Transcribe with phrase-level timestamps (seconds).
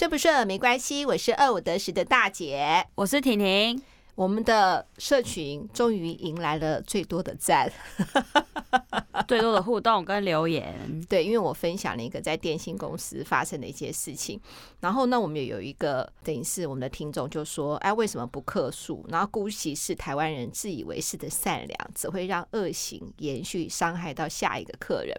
[0.00, 3.82] 顺不顺没关系，我是二五得十的大姐，我是婷婷。
[4.14, 7.70] 我们的社群终于迎来了最多的赞，
[9.28, 11.04] 最多的互动跟留言。
[11.08, 14.40] 对，因为我分享了一个在电信公司发生的一些事情，
[14.80, 19.04] 然后呢，我们也有一个等于是我们的听众就说：“哎，为什么不客诉？
[19.08, 25.14] 然后姑息是台湾人自以为是的善良，只会让恶行延续，伤害到下一个客人。”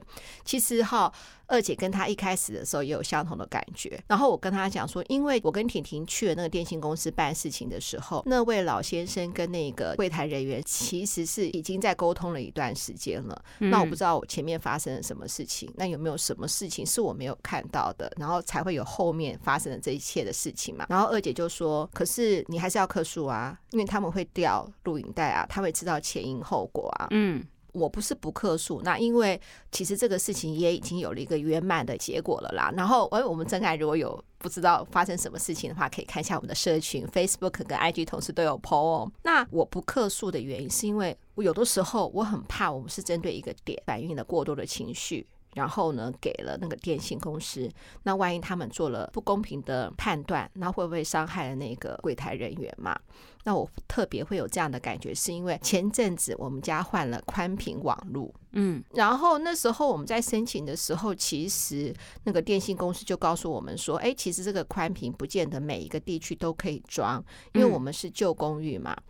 [0.45, 1.11] 其实哈。
[1.47, 13.43] 二姐跟她一开始的时候也有相同的感觉，然后我跟她讲说，因为我跟婷婷去了那个电信公司办事情的时候，那位老先生跟那个柜台人员其实是已经在沟通了一段时间了。
[13.57, 20.85] 那我不知道我前面发生了什么事情，那有没有什么事情是我没有看到的，然后才会有后面发生的这一切的事情嘛？
[20.89, 27.45] 然后二姐就说：“可是你还是要克诉啊，因为他们会掉录影带啊，他会知道前因后果啊。”嗯。
[27.73, 29.39] 我不是不客诉，那因为
[29.71, 32.71] 其实这个事情也已经有了一个圆满的结果了啦。
[32.75, 39.11] 然后，哎，我们真爱如果有不知道发生什么事情的话，可以看一下我们的社群，Facebook 跟 IG 同时都有 PO 哦。
[39.23, 45.27] 那我不客诉的原因，是因为我有的时候我很怕我们是针对一个点反映了过多的情绪。
[45.53, 47.69] 然后呢，给了那个电信公司，
[48.03, 52.97] 那万一他们做了不公平的判断，那会不会伤害了那个柜台人员嘛？
[53.43, 61.91] 那我特别会有这样的感觉，是因为前阵子我们家换了宽频网络，嗯，然后那时候我们在申请的时候，其实
[62.23, 67.23] 那个电信公司就告诉我们说，哎，其实这个宽频不见得每一个地区都可以装，
[67.53, 68.95] 因为我们是旧公寓嘛。
[68.95, 69.03] 嗯，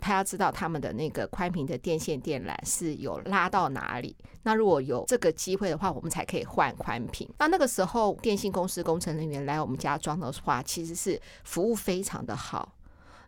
[0.00, 4.16] 他要知道他们的那个宽频的电线电缆是有拉到哪里。
[4.42, 7.28] 那如果有这个机会的话，我们才可以换宽频。
[7.38, 12.74] 那那个时候，电信公司工程人员来我们家装的话，其实是服务非常的好。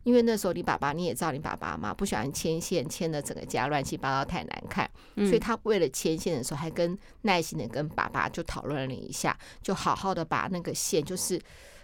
[0.02, 11.38] 因为那时候你爸爸你也知道，你爸爸嘛不喜欢牵线，牵的整个家乱七八糟太难看，所以他为了牵线的时候，还跟耐心的跟爸爸就讨论了一下，就好好的把那个线就是。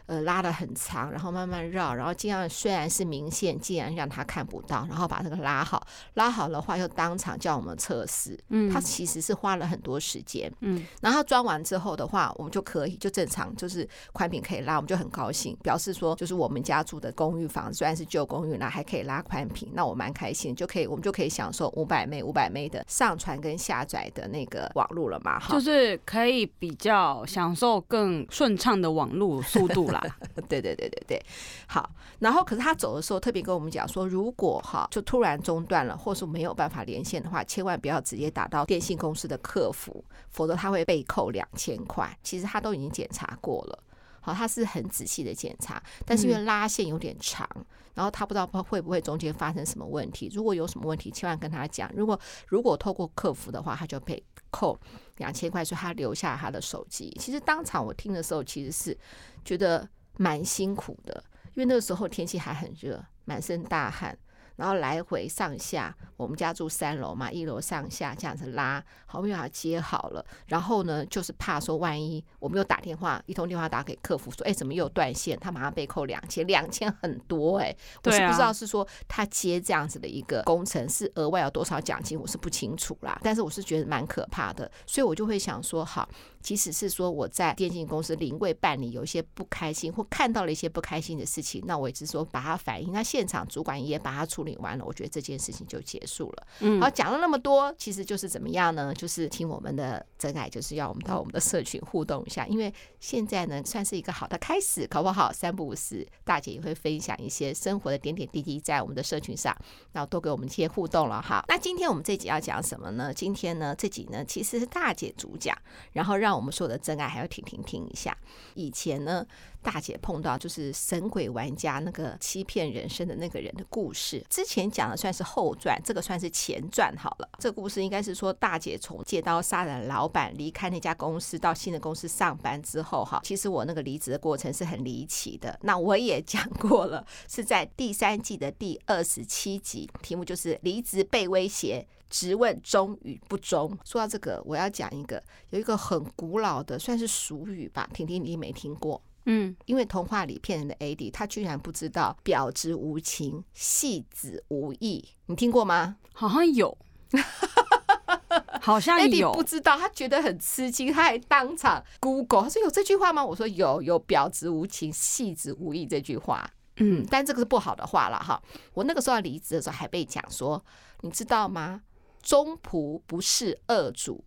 [0.07, 8.37] 呃，拉得很长，然后慢慢绕，然后尽量虽然是明线，尽量让他看不到，然后把这个拉好，拉好的话又当场叫我们测试。
[8.49, 10.53] 嗯，他其实是花了很多时间。
[10.61, 25.39] 嗯，然后装完之后的话，我们就可以就正常，就是宽屏可以拉，我们就很高兴，表示说就是我们家住的公寓房虽然是旧公寓，那还可以拉宽屏，那我蛮开心，就可以我们就可以享受五百 M 五百 M 的上传跟下载的那个网络了嘛？
[25.39, 29.92] 哈，就是可以比较享受更顺畅的网络速度。
[30.49, 31.23] 对对对对对，
[31.67, 31.91] 好。
[32.19, 42.17] 然后，可是他走的时候特别跟我们讲说，如果哈就突然中断了，或是没有办法连线的话，千万不要直接打到电信公司的客服，否则他会被扣两千块。
[42.23, 43.79] 其实他都已经检查过了，
[44.21, 47.49] 好，他是很仔细的检查，但是因为拉线有点长，
[47.95, 50.31] 然后他不知道会不会中间发生什么问题。
[50.33, 51.91] 如果有什么问题，千万跟他讲。
[51.95, 54.23] 如果如果透过客服的话，他就被
[54.53, 54.79] 扣
[55.17, 57.11] 两千块，说他留下他的手机。
[57.19, 58.97] 其实当场我听的时候，其实是。
[59.45, 61.13] 觉得蛮辛苦的，
[61.55, 64.17] 因为那个时候天气还很热，满身大汗。
[64.57, 70.25] 然后来回上下，我们家住三楼嘛，一楼上下这样子拉，好不容易把它接好了。
[70.47, 75.39] 然后呢，就是怕说万一我们又打电话，一通电话打给客服说，哎，怎么又断线？
[75.39, 77.77] 他马上被扣两千，两千很多哎、欸。
[78.05, 83.19] 我是不知道是说他接这样子的一个工程是额外有多少奖金，我是不清楚啦。
[83.23, 86.09] 但是我是觉得蛮可怕的，所以我就会想说，好，
[86.43, 94.53] 即使是说我在电信公司临柜办理有一些不开心或看到了一些不开心的事情，那我也是说把它反映，那现场主管也把它处理。
[94.63, 96.47] 完了，我觉得这件事情就结束了。
[96.61, 98.95] 嗯，好，讲了那么多，其实就是怎么样呢？
[98.95, 109.57] 就是听我们的真爱，就是要我们到我们的社群互动一下，因为现在呢算是一个好的开始，搞不好三不五时，大姐也会分享一些生活的点点滴滴在我们的社群上，
[109.93, 111.45] 然后多给我们一些互动了哈。
[111.49, 113.13] 那今天我们这集要讲什么呢？
[113.13, 115.57] 今天呢这集呢其实是大姐主讲，
[115.93, 118.17] 然后让我们所有的真爱还要停停听一下。
[118.55, 119.27] 以前呢。
[119.63, 127.29] 大姐碰到就是神鬼玩家那个欺骗人生的那个人的故事，之前讲的算是后传，这个算是前传好了。
[127.39, 135.57] 这个故事应该是说大姐从借刀杀人老板离开那家公司到新的公司上班之后哈，其实我那个离职的过程是很离奇的。
[135.63, 143.79] 那我也讲过了，是在第三季的第二十七集，题目就是离职被威胁，质问忠与不忠。
[143.85, 149.01] 说到这个，我要讲一个有一个很古老的算是俗语吧，婷婷你没听过？
[149.27, 155.97] 嗯，因为童话里骗人的 AD，他居然不知道“婊子无情，戏子无义”，你听过吗？
[156.13, 156.77] 好像有，
[158.61, 159.33] 好像有。
[159.33, 163.25] AD 不知道，他觉得很吃惊，他还当场 Google，他说有这句话吗？
[163.25, 166.49] 我说有，有“婊子无情，戏子无义”这句话。
[166.79, 168.43] 嗯，但这个是不好的话了哈。
[168.75, 170.65] 我那个时候要离职的时候，还被讲说，
[171.03, 171.83] 你知道吗？
[172.23, 174.25] 忠仆不是恶主，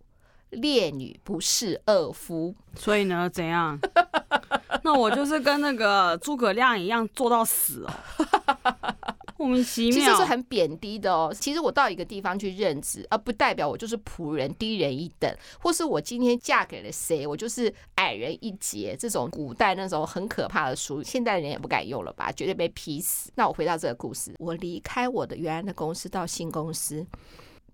[0.50, 2.54] 烈女不是恶夫。
[2.74, 3.78] 所以呢，怎样？
[4.82, 7.92] 那我就是跟那个诸葛亮一样做到死哦。
[9.38, 11.30] 莫名其妙，其实是很贬低的哦。
[11.38, 15.30] 其实我到一个地方去任职，而不代表我就是仆人，低人一等，
[15.60, 18.96] 或是我今天嫁给了谁，我就是矮人一截。
[18.98, 22.32] 这种古代那种很可怕的俗语，现代人也不敢用了吧？
[22.32, 23.30] 绝对被劈死。
[23.34, 27.06] 那我回到这个故事，我离开我的原来的公司到新公司。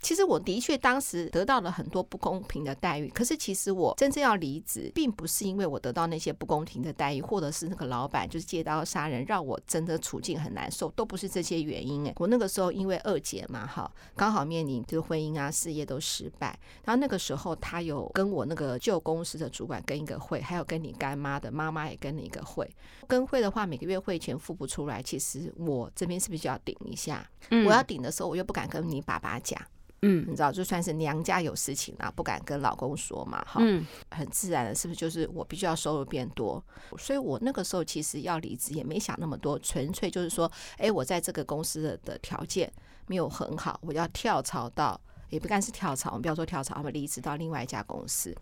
[0.03, 12.05] 其实我的确当时得到了很多不公平的待遇，可是其实我真正要离职，并不是因为我得到那些不公平的待遇，或者是那个老板就是借刀杀人，让我真的处境很难受，都不是这些原因。
[12.09, 22.69] 哎，我那个时候因为二姐嘛，哈，刚好面临就是婚姻啊、事业都失败，然后那个时候他有跟我那个旧公司的主管跟一个会，还有跟你干妈的妈妈也跟了一个会，
[23.07, 27.25] 跟会的话每个月会钱付不出来，其实我这边是不是就要顶一下？
[27.51, 29.61] 我要顶的时候，我又不敢跟你爸爸讲。
[30.03, 36.63] 嗯，你知道，就算是娘家有事情啊，不敢跟老公说嘛，哈，嗯，很自然的，是不是就是我必须要收入变多？
[36.99, 42.73] 所以我那个时候其实要离职也没想那么多，纯粹就是说，哎，我在这个公司的的条件
[43.07, 45.01] 没有很好，我要跳槽到。
[45.31, 48.37] 也不干是跳槽，我们不要说跳槽，我们离职到另外一家公司。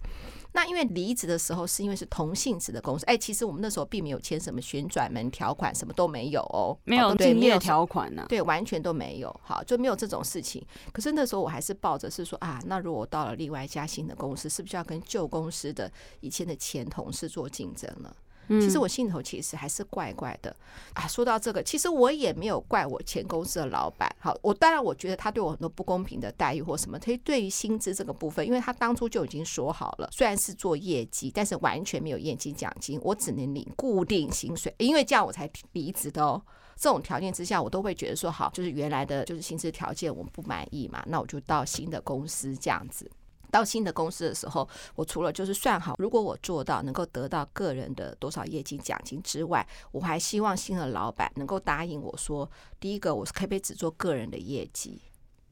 [0.53, 10.65] 那因为离职的时候是因为是同性质的公司，哎，其实我们那时候并没有签什么旋转门条款，什么都没有哦，没有竞业条款呢，对，完全都没有，好，就没有这种事情。
[10.93, 18.17] 可是那时候我还是抱着是说啊，那如果我到了另外一家新的公司，是不是要跟旧公司的以前的前同事做竞争了？
[18.59, 20.55] 其实我心头其实还是怪怪的
[20.95, 21.07] 啊。
[21.07, 24.11] 说到这个，其实我也没有怪我前公司的老板。
[24.19, 26.99] 好，我当然我觉得他对我很多不公平的待遇或什么。
[26.99, 34.75] 他对于薪资这个部分，因为他当初就已经说好了，虽然是做业绩，但是完全没有业绩奖金，我只能领固定薪水。
[34.79, 36.43] 因为这样我才离职的哦。
[36.77, 43.11] 这种条件之下，我都会觉得说好，就是原来的就是薪资条件我不满意嘛，那我就到新的公司这样子。
[43.51, 55.03] 到新的公司的时候，我除了就是算好，如果我做到能够得到个人的多少业绩奖金之外，我还希望新的老板能够答应我说，第一个我是可以只做个人的业绩，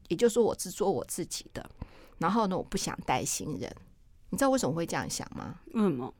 [0.07, 1.69] 也就是说我只做我自己的。
[2.17, 3.73] 然后呢，我不想带新人。
[4.29, 5.59] 你知道为什么会这样想吗？
[5.73, 6.13] 为什么，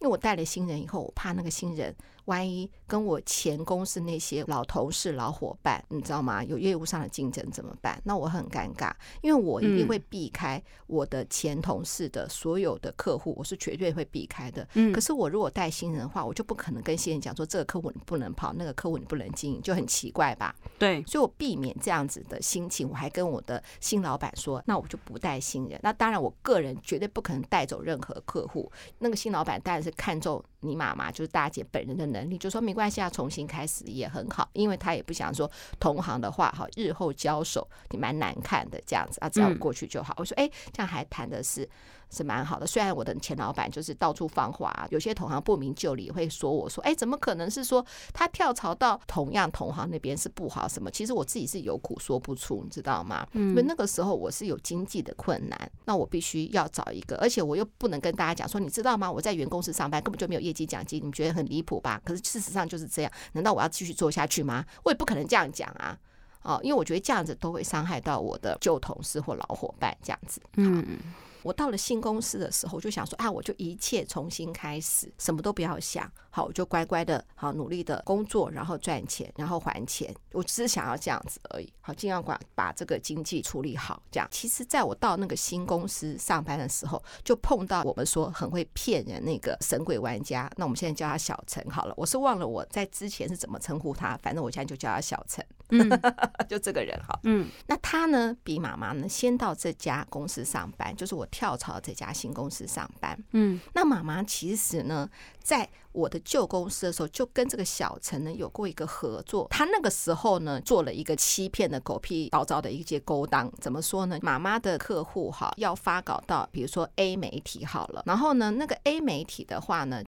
[0.00, 1.94] 因为我带了新人以后，我怕那个新人。
[2.26, 6.42] 万一跟我前公司那些老同事、老伙伴，你知道吗？
[6.44, 8.00] 有业务上的竞争怎么办？
[8.04, 8.92] 那我很尴尬，
[9.22, 14.66] 因为我一定会避开我的前同事的所有的客户，我是绝对会避开的。
[14.92, 20.54] 可是我如果带新人的话，我就不可能跟新人讲说这个客户你不能跑，那个客户你不能经营，就很奇怪吧？
[20.78, 25.78] 对，所以我避免这样子的心情，我还跟我的新老板说，那我就不带新人。
[25.82, 28.70] 那当然，我个人绝对不可能带走任何客户。
[28.98, 40.14] 那个新老板当然是看中你妈妈，就是大姐本人的能力，就说没关系啊，重新开始也很好，因为她也不想说同行的话，哈，日后交手你蛮难看的这样子啊，只要过去就好。
[40.16, 41.68] 我说，哎，这样还谈的是。
[42.14, 50.90] 是蛮好的，虽然我的前老板就是到处放话，有些同行不明就里会说我说，哎，怎么可能是说他跳槽到同样同行那边是不好什么？
[50.90, 53.26] 其实我自己是有苦说不出，你知道吗？
[53.32, 59.10] 因为那个时候我是有经济的困难，那我必须要找一个，而且我又不能跟大家讲说，你知道吗？
[59.10, 62.00] 我在原公司上班根本就没有业绩奖金，你们觉得很离谱吧？
[62.04, 64.64] 可是事实上就是这样，难道我要继续做下去吗？
[64.84, 65.98] 我也不可能这样讲啊，
[66.42, 70.98] 哦，因为我觉得这样子都会伤害到我的旧同事或老伙伴，这样子，嗯。
[71.44, 80.12] 我到了新公司的时候，就想说啊，我就一切重新开始，什么都不要想，好，我就乖乖的，好努力的工作，然后赚钱，然后还钱。
[80.32, 84.02] 我只是想要这样子而已，好，尽量管把这个经济处理好。
[84.10, 90.50] 这样，其实在我到那个新公司上班的时候，就碰到我们说很会骗人那个神鬼玩家。
[90.56, 95.46] 那我们现在叫他小陈好了，我是忘了我在之前是怎么称呼他，反正我现在就叫他小陈。
[95.70, 95.88] 嗯，
[96.50, 105.08] 就这个人哈，嗯，那他呢，比妈妈呢先到这家公司上班，就是我跳槽这家新公司上班，嗯，那妈妈其实呢，
[105.40, 114.18] 在我的旧公司的时候，就跟这个小陈呢有过一个合作，他那个时候呢做了一个欺骗的狗屁倒灶的一些勾当，怎么说呢？
[114.20, 120.02] 妈妈的客户哈要发稿到，比如说 A 媒体好了，然后呢，那个 A 媒体的话呢。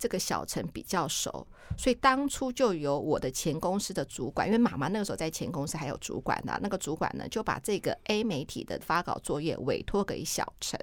[0.00, 1.46] 这个小陈比较熟，
[1.78, 10.76] 所以当初就由我的前公司的主管，因为妈妈那个时候在前公司还有主管的，那个主管呢就把这个 A 媒体的发稿作业委托给小陈。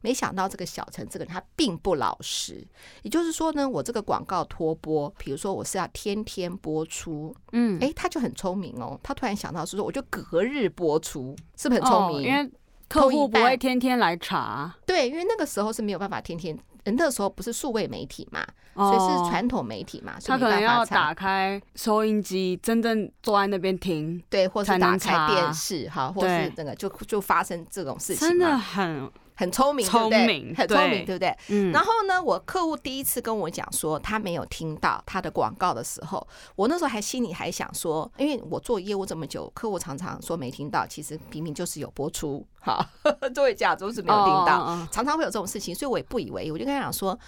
[0.00, 2.66] 没想到这个小陈这个人他并不老实，
[3.02, 12.18] 也就是说呢，我这个广告托播，比如说我是要天天播出，嗯，哎，他就很聪明哦，他突然想到是说，我就隔日播出，是不是很聪明？
[12.18, 12.50] 哦，因为
[12.88, 16.58] 客户不会天天来查，对，因为那个时候是没有办法天天。
[16.84, 29.08] 那时候不是数位媒体嘛，所以是传统媒体嘛，他可能要打开收音机，真正坐在那边听，对，或是打开电视，哈，或是那个就就发生这种事情，真的很
[29.40, 31.34] 很聪明，聪明，很聪明，对不对？
[31.48, 31.72] 嗯。
[31.72, 42.86] 然后呢，我客户第一次跟我讲说他没有听到他的广告的时候，我那时候还心里还想说，因为我做业务这么久，客户常常说没听到，其实明明就是有播出，哈，
[43.34, 47.18] 作为假装，是没有听到，常常会有这种事情，所以我也不以为意，我就跟他讲说。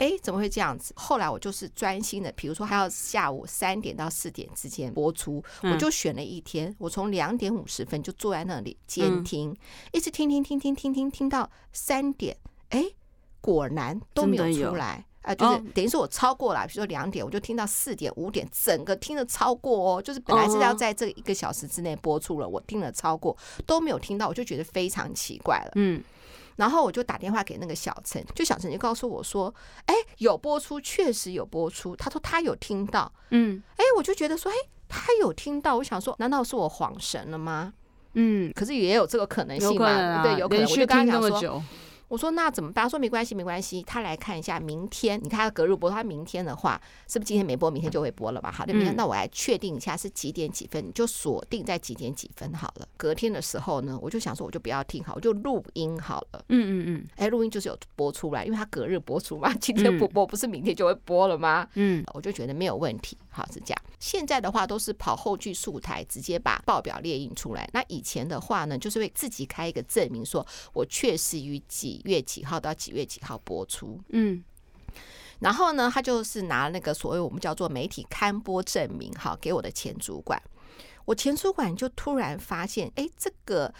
[0.00, 0.94] 哎，怎么会这样子？
[0.96, 9.54] 后来我就是专心的，比如说还要下午三点到四点之间播出，我就选了一天，我从两点五十分就坐在那里监听，
[9.92, 12.34] 一直听听听听听听听到三点，
[12.70, 12.82] 哎，
[13.42, 15.04] 果然都没有出来。
[15.20, 26.02] 啊，就是等于说我超过了，比如说两点，我就听到四点五点，整个听了超过哦，就是本来是要在这一个小时之内播出了，我听了超过都没有听到，我就觉得非常奇怪了，嗯。
[26.60, 29.52] 然后我就打电话给那个小陈，就小陈就告诉我说
[29.86, 34.54] ：“哎，有播出，确实有播出。”他说他有听到，嗯，哎，我就觉得说，哎，
[34.86, 35.78] 他有听到。
[35.78, 37.72] 我想说，难道是我恍神了吗？
[38.12, 40.64] 嗯，可是也有这个可能性嘛，对，有可能。
[40.64, 41.62] 我就跟他讲说。
[42.10, 42.82] 我说那怎么办？
[42.82, 43.80] 他说没关系，没关系。
[43.84, 48.50] 他来看一下明天，你看他隔日播，他明天的话是不是今天没播，明天就会播了吧？
[48.50, 52.88] 好的，明天那我来确定一下是几点几分，你就锁定在几点几分好了。
[52.96, 56.44] 隔天的时候呢，我就想说我就不要听好，我就录音好了。
[56.48, 57.06] 嗯嗯嗯。
[57.14, 61.68] 哎，录音就是有播出来，因为他隔日播出嘛，今天不播不是明天就会播了吗？
[61.74, 63.16] 嗯，我就觉得没有问题。
[63.30, 63.82] 好，是这样。
[63.98, 67.68] 现在的话都是跑后制素材，直接把报表列印出来。
[67.72, 74.00] 那以前的话呢，就是会自己开一个证明，说我确实于几月几号到几月几号播出。
[74.08, 74.42] 嗯，
[75.38, 80.42] 然后呢，他就是拿那个所谓我们叫做媒体刊播证明，好，给我的前主管。
[81.04, 83.72] 我前主管就突然发现，哎，这个。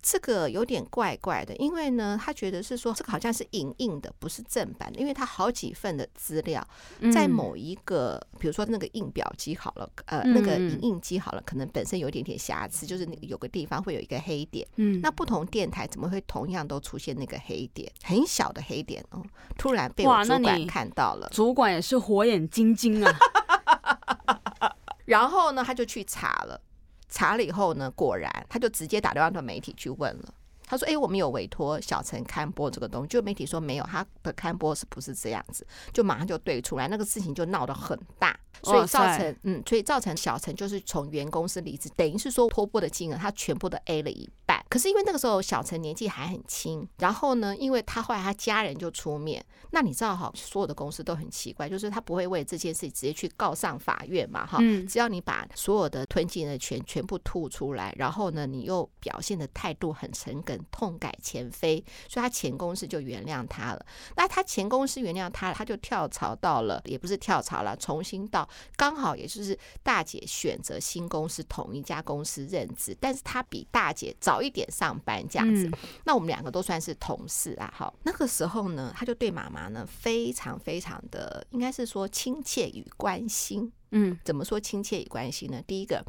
[0.00, 6.66] 这个有点怪怪的，因为呢，他觉得是说这个好像是影印的，不是正版的，因为他好几份的资料
[7.12, 14.66] 在某一个，比如说那个印表机好了，呃，那个影印机好了，可能本身有一点点瑕疵，就是那个有个地方会有一个黑点。
[14.76, 17.92] 嗯，那不同电台怎么会同样都出现那个黑点？
[18.02, 19.22] 很小的黑点哦，
[19.56, 23.12] 突然被我主管看到了，主管也是火眼金睛啊。
[25.06, 26.60] 然后呢，他就去查了。
[27.08, 30.34] 查了以后呢，果然他就直接打电话到媒体去问了。
[30.70, 35.66] 他说：“哎，我们有委托小陈刊播这个东西。”就媒体说没有，他的刊播是不是这样子？
[35.94, 44.57] 就马上就对出来，那个事情就闹得很大，所以造成嗯，所以造成小陈就是从原公司离职，等于是说托播的金额他全部都 A 了一半。
[44.68, 63.86] 可是因为那个时候小陈年纪还很轻，然后呢，因为他后来他家人就出面，那你知道哈，所有的公司都很奇怪，就是他不会为这件事直接去告上法院嘛哈，只要你把所有的吞进的钱全部吐出来，然后呢，你又表现的态度很诚恳，痛改前非，所以他前公司就原谅他了。
[64.16, 68.46] 那他前公司原谅他，他就跳槽到了，也不是跳槽了，重新到
[68.76, 74.57] 刚好也就是大姐选择新公司同一家公司任职，但是他比大姐早一点。
[74.58, 75.70] 点上班这样子，
[76.04, 77.72] 那我们两个都算是同事啊。
[77.74, 83.72] 好，那个时候呢，他就对妈妈呢非常非常的，应该是说亲切与关心。
[83.90, 85.62] 嗯，怎么说亲切与关心呢？
[85.66, 86.04] 第一个，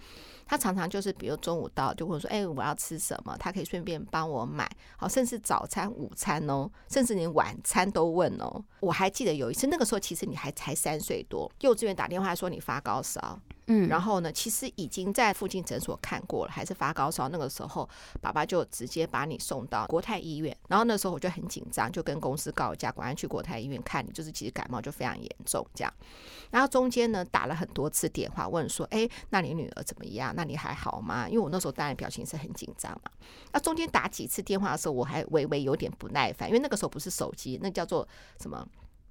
[0.45, 3.36] 他常常就是，比如中午到就会说，哎，我要吃什么？
[3.39, 4.69] 他可以顺便帮我买。
[4.98, 8.63] 好，甚至早餐、午餐哦，甚至连晚餐都问哦。
[8.81, 13.39] 我还记得有一次，那个时候其实你还才三岁多，幼稚园打电话说你发高烧。
[13.71, 17.29] 嗯，然后呢，其实已经在附近诊所看过了，还是发高烧。
[17.29, 17.88] 那个时候，
[18.19, 20.57] 爸爸就直接把你送到国泰医院。
[20.67, 24.12] 然后那时候我就很紧张，就跟公司告假，赶快去国泰医院看你。
[24.12, 25.93] 就是其实感冒就非常严重这样。
[26.50, 30.33] 然后中间呢，打了很多次电话问说，哎，那你女儿怎么样？
[30.35, 31.27] 那你还好吗？
[31.27, 33.11] 因为我那时候当然表情是很紧张嘛。
[33.51, 38.07] 那中间打几次电话的时候，我还微微有点不耐烦，因为那个时候不是手机，那叫做
[38.39, 38.67] 什么？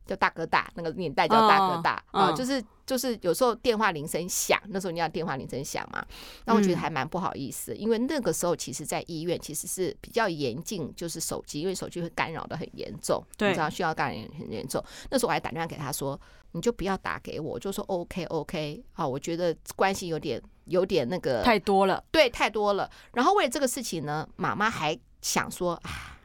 [0.08, 6.04] 叫大哥大，那个年代叫大哥大啊，就是就是有时候电话铃声响，那时候你要电话铃声响嘛，
[6.46, 14.82] 那我觉得还蛮不好意思，因为那个时候其实，在医院其实是比较严禁，就是手机，因为手机会干扰的很严重，你知道需要干扰很严重。
[15.10, 16.18] 那时候我还打电话给他说，
[16.52, 22.90] 你就不要打给我，就说 OK OK 好，我觉得关系有点有点那个太多了，对，太多了。
[23.12, 26.17] 然后为了这个事情呢，妈妈还想说啊。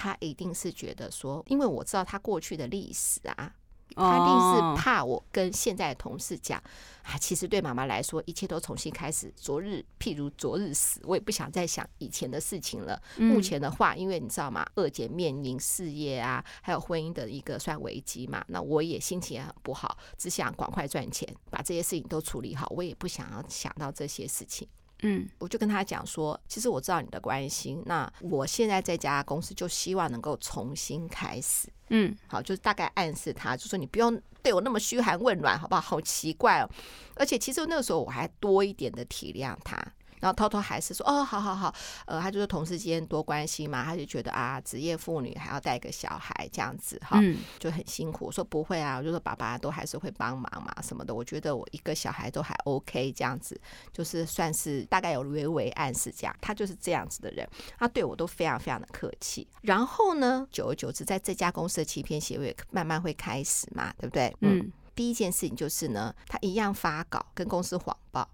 [0.00, 3.52] 他一定是觉得说，因为我知道他过去的历史啊，
[3.96, 6.62] 他一定是怕我跟现在的同事讲
[7.02, 7.18] 啊。
[7.18, 9.32] 其实对妈妈来说，一切都重新开始。
[9.34, 13.02] 昨日譬如昨日死，我也不想再想以前的事情了。
[13.16, 22.72] 目前的话，因为你知道吗，二姐面临事业啊，还有婚姻的一个算危机嘛，那我也心情也很不好，只想赶快赚钱，把这些事情都处理好。
[22.76, 24.68] 我也不想要想到这些事情。
[25.02, 31.68] 嗯，我就跟他讲说，其实我知道你的关心，那我现在在这家公司就希望能够重新开始。
[31.90, 35.80] 嗯，好，就是大概暗示他，就说你不用对我那么嘘寒问暖，好不好？
[35.80, 36.68] 好奇怪哦。
[37.14, 39.76] 而且其实那个时候我还多一点的体谅他，
[40.20, 41.74] 然后偷偷还是说哦，好好好，
[42.06, 47.20] 呃，他就是同事之间多关心嘛，他就觉得啊，职业妇女还要带个小孩这样子哈，
[47.58, 48.26] 就很辛苦。
[48.26, 51.14] 我说不会啊，我就说爸爸都还是会帮忙嘛什么的。
[51.14, 53.60] 我觉得我一个小孩都还 OK 这样子，
[53.92, 56.36] 就是算是大概有微微暗示这样。
[56.40, 57.48] 他就是这样子的人，
[57.78, 59.46] 他对我都非常非常的客气。
[59.62, 64.34] 然后呢，久而久之，在这家公司的欺骗协会慢慢会开始嘛，对不对？
[64.40, 68.28] 嗯，第一件事情就是呢，他一样发稿跟公司谎报。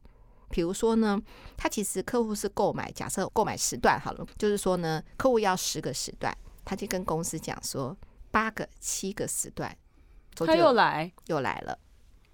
[0.54, 1.20] 比如说呢，
[1.56, 6.32] 他其实客户是购买，假设购买时段好了，就是说呢，客户要十个时段，
[6.64, 7.96] 他就跟公司讲说
[8.30, 9.76] 八个、七个时段，
[10.36, 11.76] 他又来，又来了，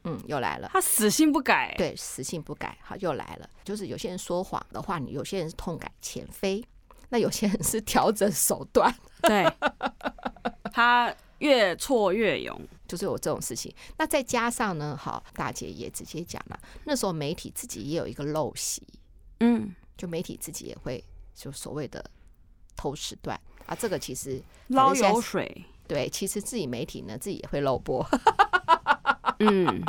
[0.04, 3.48] 嗯，又来了，他死性不改，对，死性不改，好，又来了。
[3.64, 6.62] 就是有些人说谎的话，你有些人是痛改前非，
[7.08, 9.50] 那有些人是调整手段， 对，
[10.70, 12.58] 他越挫越勇。
[12.88, 18.82] 就是有这种事情，那再加上呢，好，大姐也直接讲了，那时候媒体自己也有一个陋习，
[19.38, 22.04] 嗯，就媒体自己也会就所谓的
[22.74, 23.40] 偷时段。
[23.66, 28.04] 啊，这个其实捞油水，对，其实自己媒体呢自己也会漏播，
[29.38, 29.80] 嗯，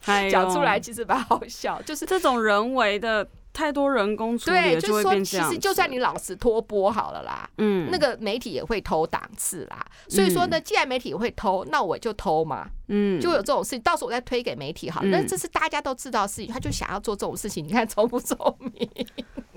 [0.30, 3.28] 讲出来其实蛮好笑，就是这种人为的。
[3.54, 5.48] 太多人工处理，就会变这样。
[5.48, 9.86] 其实就算你老实脱播好了啦，嗯，那个媒体也会偷档次啦。
[10.08, 13.80] 所以说呢，既然媒体也会偷，那我就偷嘛，嗯，就有这种事情。
[13.80, 18.90] 到时候我再推给媒体好了，那这是大家都知道的事情，他就想要做这种事情，你看聪不聪明？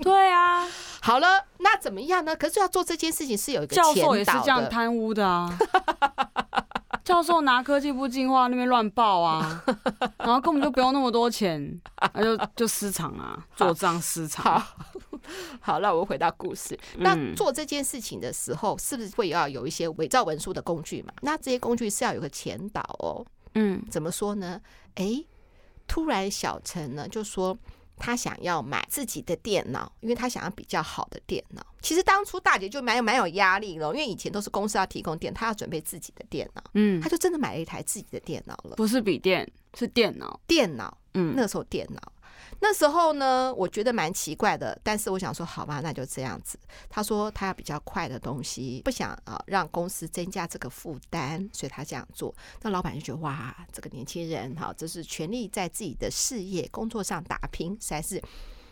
[0.00, 0.64] 对啊，
[1.02, 2.36] 好了，那怎么样呢？
[2.36, 5.58] 可是要做这件事情是有一个教授也是这样贪污的啊。
[7.08, 9.64] 教授拿科技部进化那边乱报啊，
[10.18, 11.80] 然后根本就不用那么多钱，
[12.12, 14.44] 那就就私藏啊，做账私藏。
[14.44, 14.62] 好，
[15.58, 16.78] 好，那我们回到故事。
[16.98, 21.14] 那做这件事情的时候，是不是会要有一些伪造文书的工具嘛？
[21.22, 23.24] 那这些工具是要有个前导哦。
[23.54, 24.60] 嗯，怎么说呢？
[24.96, 25.24] 哎，
[25.86, 27.56] 突然小陈呢就说。
[27.98, 31.64] 他想要买自己的电脑，因为他想要比较好的电脑。
[31.80, 36.62] 其实当初大姐就蛮有蛮有压力了，因为以前都是公司要提供电，他要准备自己的电脑。
[36.74, 40.40] 嗯，他就真的买了一台自己的电脑了，不是笔电，是电脑。
[40.46, 42.00] 电脑，嗯，那个时候电脑。
[42.60, 46.58] 那时候呢，我觉得蛮奇怪的，但是我想说，好吧，那就这样子。
[46.90, 52.34] 他说他要比较快的东西，不想啊让公司增加这个负担，所以他这样做。
[52.62, 58.20] 那老板就觉得哇，这个年轻人哈，这是全力在自己的事业工作上打拼，实在是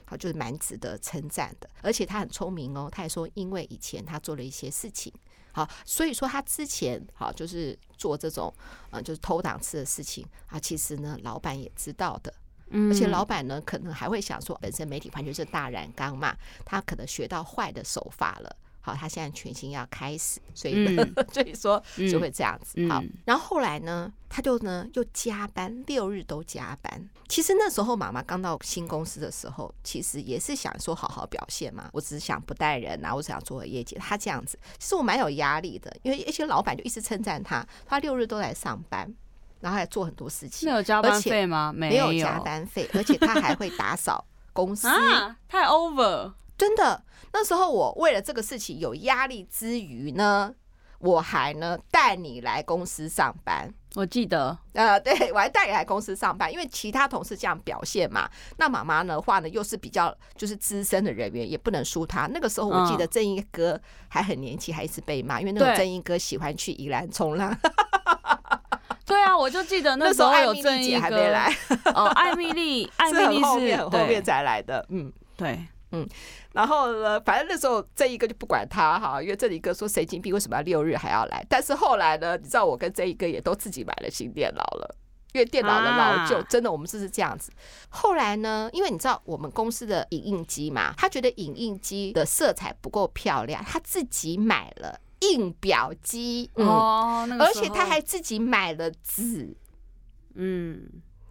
[0.04, 1.70] 好，就是蛮值得称赞的。
[1.80, 5.12] 而且他很聪明哦，他还说，因为以前他做了一些事情，
[5.52, 8.52] 好，所以说他之前好就是做这种
[8.90, 12.34] 嗯，就是偷档次的事情啊，其实呢，老板也知道的。
[12.72, 18.56] 而且老板呢，可能还会想说，本身媒体环境是大染缸嘛，他可能学到坏的手法了。
[18.80, 22.86] 好，他现在全新要开始，所以呢， 所以说就会这样子。
[22.88, 27.08] 好，然后后来呢，他就呢又加班，六日都加班。
[27.26, 33.96] 其实那时候妈妈刚到新公司的时候，其实也是想说好好表现嘛，我只是想不带人啊，我只想做业绩。
[33.98, 39.12] 他这样子，其实我蛮有压力的，因为一些老板就一直称赞他，他六日都来上班。
[39.60, 41.72] 然后还做很多事情，没有加班费吗？
[41.74, 47.02] 没有加班费，而且他还会打扫公司，啊、太 over，真的。
[47.32, 50.54] 那时候我为了这个事情有压力之余呢，
[50.98, 53.72] 我还呢带你来公司上班。
[53.94, 58.28] 我记得，呃，对，我还带你来公司上班，因为其他同事这样表现嘛。
[58.58, 62.26] 那妈妈的话呢，又是比较就是资深的人员，也不能输他。
[62.26, 67.58] 那个时候我记得正义哥还很年轻，还一直被骂，因为那个正义哥喜欢去宜兰冲浪。
[69.06, 71.56] 对啊，我就记得那时候有正义哥还没来
[71.94, 76.04] 哦，艾米丽， 艾米丽是后面后面才来的，嗯，对，嗯，
[76.52, 81.46] 然后呢，反正那时候正义哥就不管他哈，因为正义哥说神经病，为什么要六日还要来？
[81.48, 84.96] 但是后来呢，你知道我跟正义哥也都自己买了新电脑了，
[85.34, 87.52] 因为电脑的老旧，真的我们就是这样子。
[87.88, 94.98] 后来呢，因为你知道我们公司的影印机嘛，他觉得影印机的色彩不够漂亮，他自己买了。
[95.20, 99.56] 印表机、嗯、哦，那个、而且他还自己买了纸，
[100.34, 100.88] 嗯，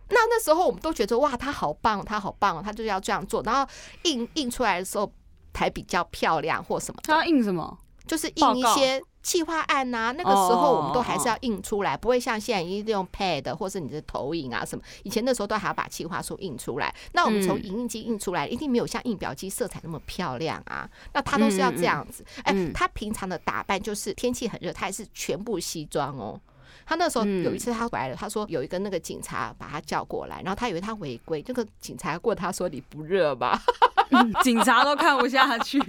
[0.10, 3.68] 那那时候我们都觉得哇，他好棒，他好棒，他就要这样做，然后
[4.04, 5.12] 印印出来的时候
[5.54, 7.00] 才比较漂亮或什么。
[7.04, 7.78] 他要印什么？
[8.08, 9.02] 就是印一些。
[9.26, 14.84] 企划案呐、啊，那个时候我们都还是要印出来，不会像现在一定用 pad 或是你的投影啊什么。
[15.02, 16.94] 以前那时候都还要把企划书印出来。
[17.14, 20.88] 那我们从影印机印出来，一定没有像印表机色彩那么漂亮啊。
[21.14, 22.24] 那他都是要这样子。
[22.44, 26.40] 哎，他平常的打扮就是天气很热，他也是全部西装哦。
[26.86, 33.60] 他那时候有一次他回来了，他说有一个那个警察把他叫过来，然后他以为他违规，这个警察过他说，你不热吗？
[34.44, 35.80] 警察都看不下去，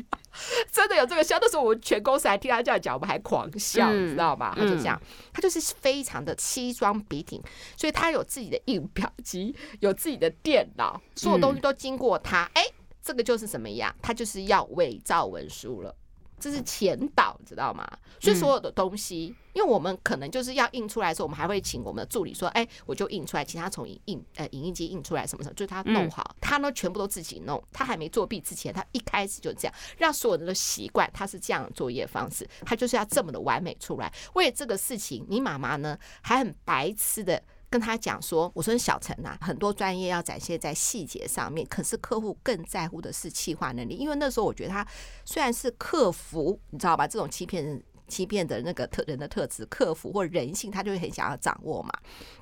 [0.72, 1.38] 真 的有这个笑。
[1.38, 4.54] 那时候我们全公司还听他这样讲，我们还狂笑，你知道吗？
[4.56, 5.00] 他就这样，
[5.34, 7.40] 他就是非常的西装笔挺，
[7.76, 12.50] 所以他有自己的印表机，有自己的电脑，所有东西都经过他。
[12.54, 12.64] 哎，
[13.02, 13.94] 这个就是什么样？
[14.00, 15.94] 他就是要伪造文书了。
[16.38, 17.86] 这是前导，知道吗？
[18.20, 26.34] 所以所有的东西，因为我们可能就是要印出来的时候，我们还会请我们的助理说：“哎，我就印出来，其他从印呃影印机印出来，什么什么，就是他弄好。
[26.40, 27.62] 他呢，全部都自己弄。
[27.72, 34.12] 他还没作弊之前，他一开始就这样，让所有人都习惯他是这样的作业方式，他就是要这么的完美出来。
[34.34, 37.42] 为了这个事情，你妈妈呢还很白痴的。”
[37.78, 43.94] 跟他讲说，我说小陈呐、啊，很多专业要展现在细节上面，可是客户更在乎的是企划能力。
[43.94, 44.86] 因为那时候我觉得他
[45.26, 47.06] 虽然是客服，你知道吧？
[47.06, 51.92] 这种欺骗人、欺骗的那个特人的特质，客服或人性，他就会很想要掌握嘛。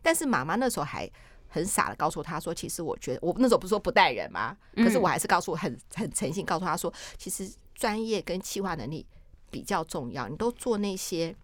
[0.01, 1.11] 但是妈妈那时候还
[1.49, 4.57] 很傻的告诉他说，其实我觉得我那时候不是说不带人吗？
[4.77, 9.05] 可是我还是告诉很很诚信告诉他说，其实专业跟企划能力
[9.51, 10.29] 比较重要。
[10.29, 11.35] 你都做那些。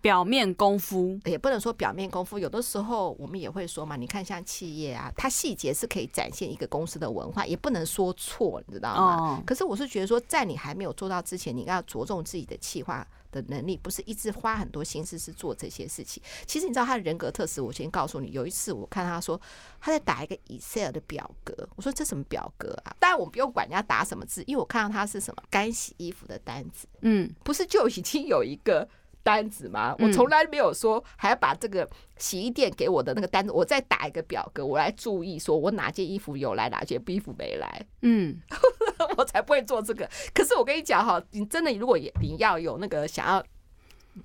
[0.00, 3.96] 表面功夫也不能说表面功夫，有的时候我们也会说嘛。
[3.96, 9.42] 你看，像企业啊，它细节是可以展现一个公司的文化，也不能说错，你知道吗？
[9.46, 16.22] 可是我是觉得说，在你还没有做到之前，你要着重自己的企划的能力，不是一直花很多心思是做这些事情。
[16.46, 18.30] 其实你知道他的人格特质，我先告诉你。
[18.30, 19.38] 有一次我看他说
[19.78, 22.96] 他在打一个 Excel 的表格，我说这什么表格啊？
[22.98, 28.88] 当然我不用管人家打什么字，因为我看到他是什么干洗衣服的单子，嗯，不是就已经有一个。
[29.22, 29.94] 单子吗？
[29.98, 37.86] 我从来没有说还要把这个洗衣店给我的那个单子，我再打一个表格，我来注意说我哪件衣服有来，哪件衣服没来。
[38.02, 38.40] 嗯，
[39.16, 40.08] 我才不会做这个。
[40.34, 43.44] 可是我跟你讲哈，你真的如果你要有那个想要。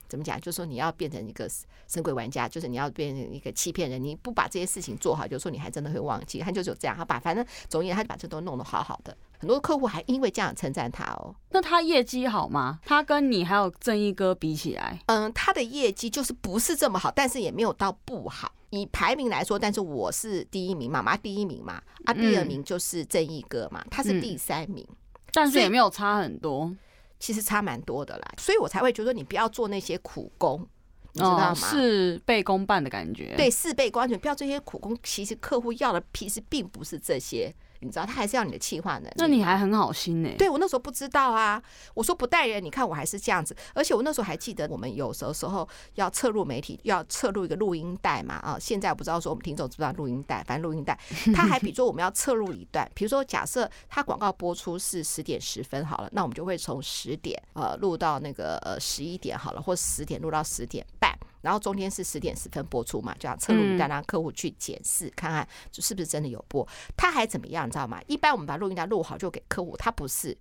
[0.10, 0.42] 怎么讲？
[0.42, 1.48] 就是说你要变成一个
[1.88, 4.04] 神鬼玩家，就是你要变成一个欺骗人。
[4.04, 6.40] 你不把这些事情做好，就是说你还真的会忘记。
[6.40, 9.16] 他就是有这样，他把反正总而言之，他就把这都弄得好好的。
[9.46, 11.36] 很多客户还因为这样称赞他哦。
[11.52, 12.80] 那他业绩好吗？
[12.84, 18.52] 他跟你还有正义哥比起来，嗯，他的业绩就是不是这么好，但是也没有到不好。
[18.72, 24.96] 以排名来说，但是我是第一名，妈妈第一名嘛，啊，第二名就是正义哥嘛，他是第三名，嗯，
[25.32, 26.76] 但是也没有差很多。
[27.20, 30.68] 其实差蛮多的啦，所以我才会觉得你不要做那些苦工，
[31.14, 31.54] 你知道吗？
[31.54, 33.36] 事倍功半的感觉。
[33.38, 34.98] 对，事倍功半，不要这些苦工。
[35.04, 37.54] 其实客户要的其实并不是这些。
[37.86, 40.36] 你知道他还是要你的企划能力，那你还很好心呢、欸。
[40.36, 41.62] 对，我那时候不知道啊，
[41.94, 43.56] 我说不带人，你看我还是这样子。
[43.74, 48.58] 而且我那时候还记得，我们有时候时候要侧录媒体，要侧录一个录音带嘛啊。
[48.60, 51.00] 现在我不知道说我们听众知不知道录音带，反正录音带，
[51.34, 61.16] 他还比如说我们要侧录一段，比如说假设他广告播出是十点十分好了，那我们就会从十点呃录到那个呃十一点好了，或十点录到十点半。
[61.46, 66.68] 然后中间是十点十分播出嘛，就要侧录音带让客户去检视看看是不是真的有播。
[66.98, 68.02] 他还怎么样，你知道吗？
[68.08, 70.36] 一般我们把录音带录好就给客户，他不是，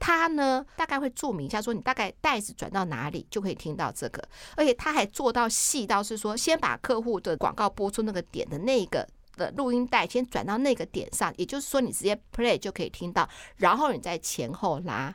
[0.00, 4.20] 他呢大概会注明一下说你大概袋子转到哪里就可以听到这个，
[4.56, 15.14] 而且他还做到细到是说先把客户的广告播出那个点的那个的录音带先转到那个点上，也就是说你直接 play 就可以听到，然后你再前后拉，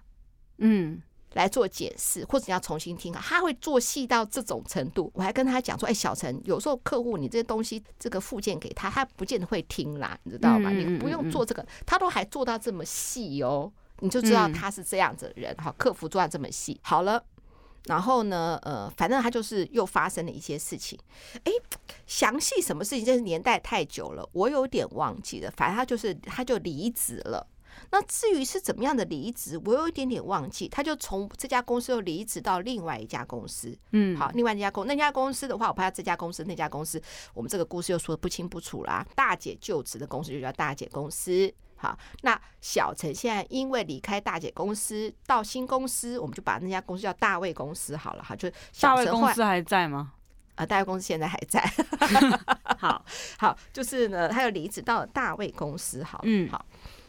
[0.59, 1.01] 嗯。
[1.33, 5.11] 来做解释，或者你要重新听，他会做细到这种程度。
[5.13, 10.69] 我还跟他讲说：“哎，小陈，有时候客户你这些东西这个附件给他，他不见得会听啦，你知道吗？
[10.69, 15.55] 你不用做这个，他都还做到这么细哦，你就知道他是这样子的人。
[15.57, 17.23] 好，客服做到这么细，好了，
[17.85, 20.99] 然后呢，呃，反正他就是又发生了一些事情。
[21.43, 21.51] 哎，
[22.05, 23.03] 详细什么事情？
[23.03, 25.51] 这是年代太久了，我有点忘记了。
[25.57, 27.47] 反正他就是他就离职了。”
[27.91, 30.67] 那至于是怎么样的离职，我有一点点忘记。
[30.67, 37.01] 他就从这家公司又离职到另外一家公司，嗯，好，另外一家公那家公司的话，我怕这家公司那家公司，
[37.33, 39.05] 我们这个故事又说的不清不楚啦。
[39.15, 50.13] 大姐就职的公司就叫大姐公司，好，那小陈现在因为离开大姐公司到新公司，我们就把那家公司叫大卫公司好了，哈，就大卫公司还在吗？
[50.55, 51.59] 啊，大卫公司现在还在
[52.77, 53.03] 好
[53.37, 56.65] 好，就是呢，他又离职到了大卫公司，好，嗯，好。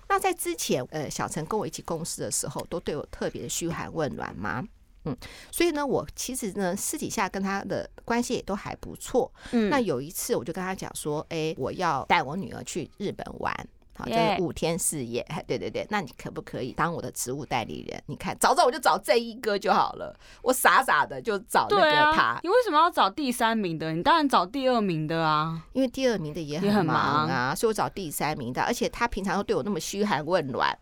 [0.09, 4.63] 那在之前，呃，小陈跟我一起共事的时候，都对我特别的嘘寒问暖吗？
[5.07, 5.15] 嗯，
[5.51, 9.31] 所以呢，我其实呢，私底下跟他的关系也都还不错。
[9.53, 13.55] 嗯，那有一次，我就跟他讲说，哎，我要带我女儿去日本玩。
[13.97, 18.03] 好，就是五天四夜，对对对，那你可不可以当我的职务代理人？
[18.07, 22.23] 你看，早知道我就找这一哥就好了，我傻傻的就找那个他。
[22.23, 23.93] 啊、你为什么要找第三名的？
[23.93, 26.97] 你当然找第二名的啊，因为第二名的也很忙
[27.29, 30.77] 啊，忙所以我找第三名的，而且他平常都对我那么嘘寒问暖。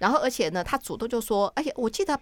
[0.00, 2.18] 然后，而且呢，他主动就说，而且我记得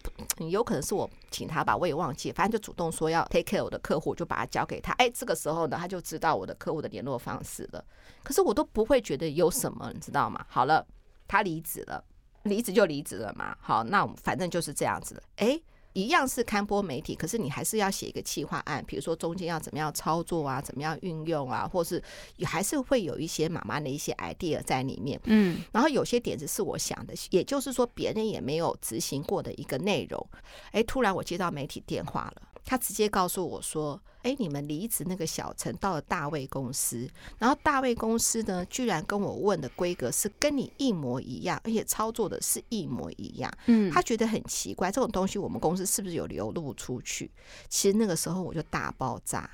[0.51, 4.93] 有可能是我请他吧，我也忘记，反正就主动说要 take care 我的客户，就把他交给他。
[4.95, 7.85] 哎，这个时候呢，他就知道我的客户的联络方式了。
[8.25, 10.45] 可是我都不会觉得有什么，你知道吗？
[10.49, 10.85] 好了，
[11.29, 12.03] 他离职了，
[12.43, 13.57] 离职就离职了嘛。
[13.61, 15.23] 好，那我们反正就是这样子的。
[15.37, 15.61] 哎，
[15.99, 22.01] 一样是刊播媒体，可是你还是要写一个企划案，比如说中间要怎么样操作啊，怎么样运用啊，或是
[22.45, 25.21] 还是会有一些妈妈的一些 idea 在里面。
[25.25, 30.25] 嗯，然后有些点子是我想的，也就是说别人也没有执行过的一个内容。
[30.71, 32.43] 哎，突然我接到媒体电话了。
[32.69, 43.51] 他直接告诉我说：“哎，你们离职那个小陈到了大卫公司，然后大卫公司呢，居然跟我问的规格是跟你一模一样，而且操作的是一模一样。
[43.69, 47.31] 嗯，他觉得很奇怪，这种东西我们公司是不是有流露出去？
[47.71, 49.51] 其实那个时候我就大爆炸，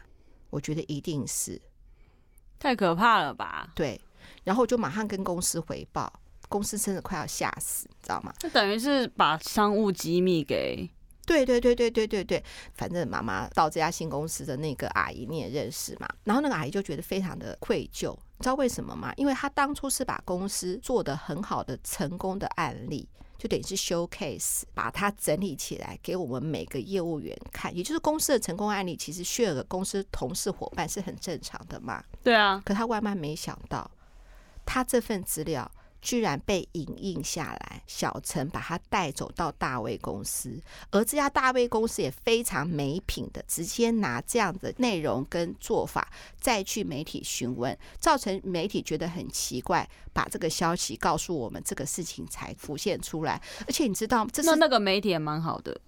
[0.50, 1.62] 我觉得一定是
[2.58, 3.70] 太可怕了吧？
[3.76, 4.00] 对，
[4.42, 6.12] 然后我就马上跟公司回报，
[6.48, 8.34] 公司真的快要吓死，你知道吗？
[8.40, 10.90] 就等于是把商务机密给……
[11.26, 19.12] 对对对对对对对，反正妈妈到这家新公司的那个阿姨你也认识嘛，然后那个阿姨就觉得非常的愧疚，你知道为什么吗？
[19.16, 23.08] 因为她当初是把公司做得很好的成功的案例，
[23.38, 32.02] 就等于是 showcase，把它整理起来给我们每个业务员看，也就是公司的成功案例，其实 share 给公司同事伙伴是很正常的嘛。
[32.22, 33.90] 对啊，可她万万没想到，
[34.66, 35.70] 她这份资料。
[36.04, 46.06] 居然被影印下来，小陈把他带走到大卫公司，而这家大卫公司也非常没品的，直接拿这样的内容跟做法
[46.38, 53.40] 再去媒体询问，造成媒体觉得很奇怪，把这个消息告诉我们，这个事情才浮现出来。
[53.66, 55.80] 而且你知道，这是那那个媒体也蛮好的。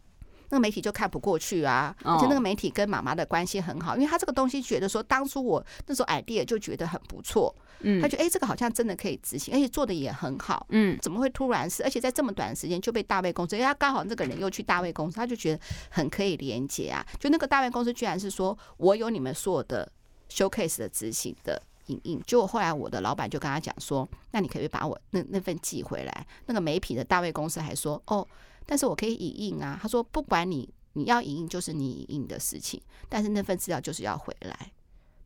[0.49, 19.91] 那个媒体就看不过去啊，而且那个媒体跟妈妈的关系很好，因为他这个东西觉得说，当初我那时候 idea 就觉得很不错，嗯，他觉得哎，这个好像真的可以执行，而且做的也很好，嗯，怎么会突然是，而且在这么短的时间就被大卫公司，因为他刚好那个人又去大卫公司，他就觉得很可以连接啊，就那个大卫公司居然是说我有你们所有的
[20.31, 28.27] showcase 的执行的影印，结果后来我的老板就跟他讲说，那你可以把我那那份寄回来，那个媒体的大卫公司还说哦。
[28.67, 34.73] 但是我可以影印啊，他说不管你你要影印就是你影印的事情，但是那份资料就是要回来。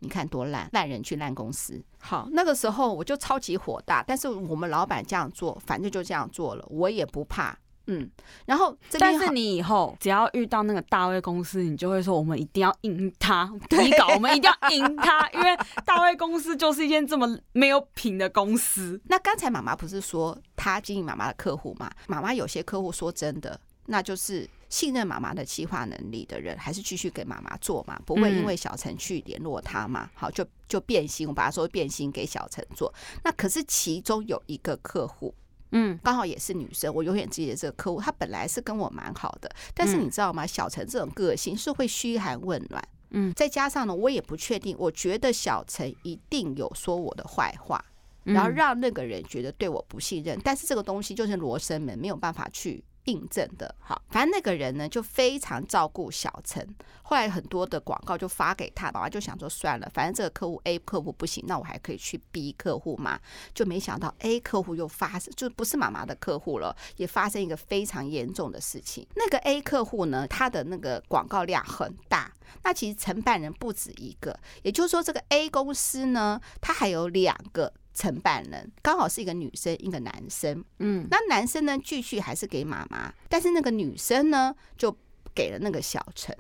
[0.03, 1.83] 你看多烂，烂人去烂公司。
[1.98, 7.59] 好，那个时候我就超级火大，但是我们老板这样做，反正就这样做了，我也不怕。
[7.92, 8.09] 嗯，
[8.46, 15.48] 然后但是你以后只要遇到那个大卫公司，你就会说我们一定要赢他， 你搞我们一定要赢他，因为
[15.85, 19.00] 大卫公司就是一间这么没有品的公司。
[19.07, 21.90] 那刚才妈妈不是说她经营妈妈的客户嘛？
[22.07, 32.94] 妈妈有些客户说真的，那就是信任妈妈的企划能力的人，还是继续给妈妈做嘛，不会因为小陈去联络他嘛，好就就变心，我把他说变心给小陈做。
[33.24, 35.35] 那可是其中有一个客户。
[35.72, 40.46] 嗯，刚好也是女生，我永远记得这个客户，她本来是跟我蛮好的，但是你知道吗？
[40.46, 47.85] 小陈这种个性是会嘘寒问暖，嗯，再加上呢，我也不确定，我觉得小陈一定有说我的坏话，
[48.24, 52.83] 然后让那个人觉得对我不信任，但是这个东西就是罗生门，没有办法去。
[53.05, 56.67] 印证的好，反正那个人呢就非常照顾小陈。
[57.03, 63.19] 后来很多的广告就发给他，爸爸就想说算了，反正这个客户 A 客户不行，那我还可以去 B 客户嘛。
[63.53, 69.07] 就没想到 A 客户又发生，就不是妈妈的客户了，也发生一个非常严重的事情。
[69.17, 72.33] 那个 A 客户呢，他的那个广告量很大，
[72.63, 77.73] 那其实承办人不止一个，也就是说这个 A 公司呢，他还有两个。
[77.92, 80.64] 承办人刚好是一个女生，一个男生。
[80.79, 84.96] 嗯，那男生呢，继续还是给妈妈，但是那个女生呢，就
[85.35, 86.37] 给了那个小陈，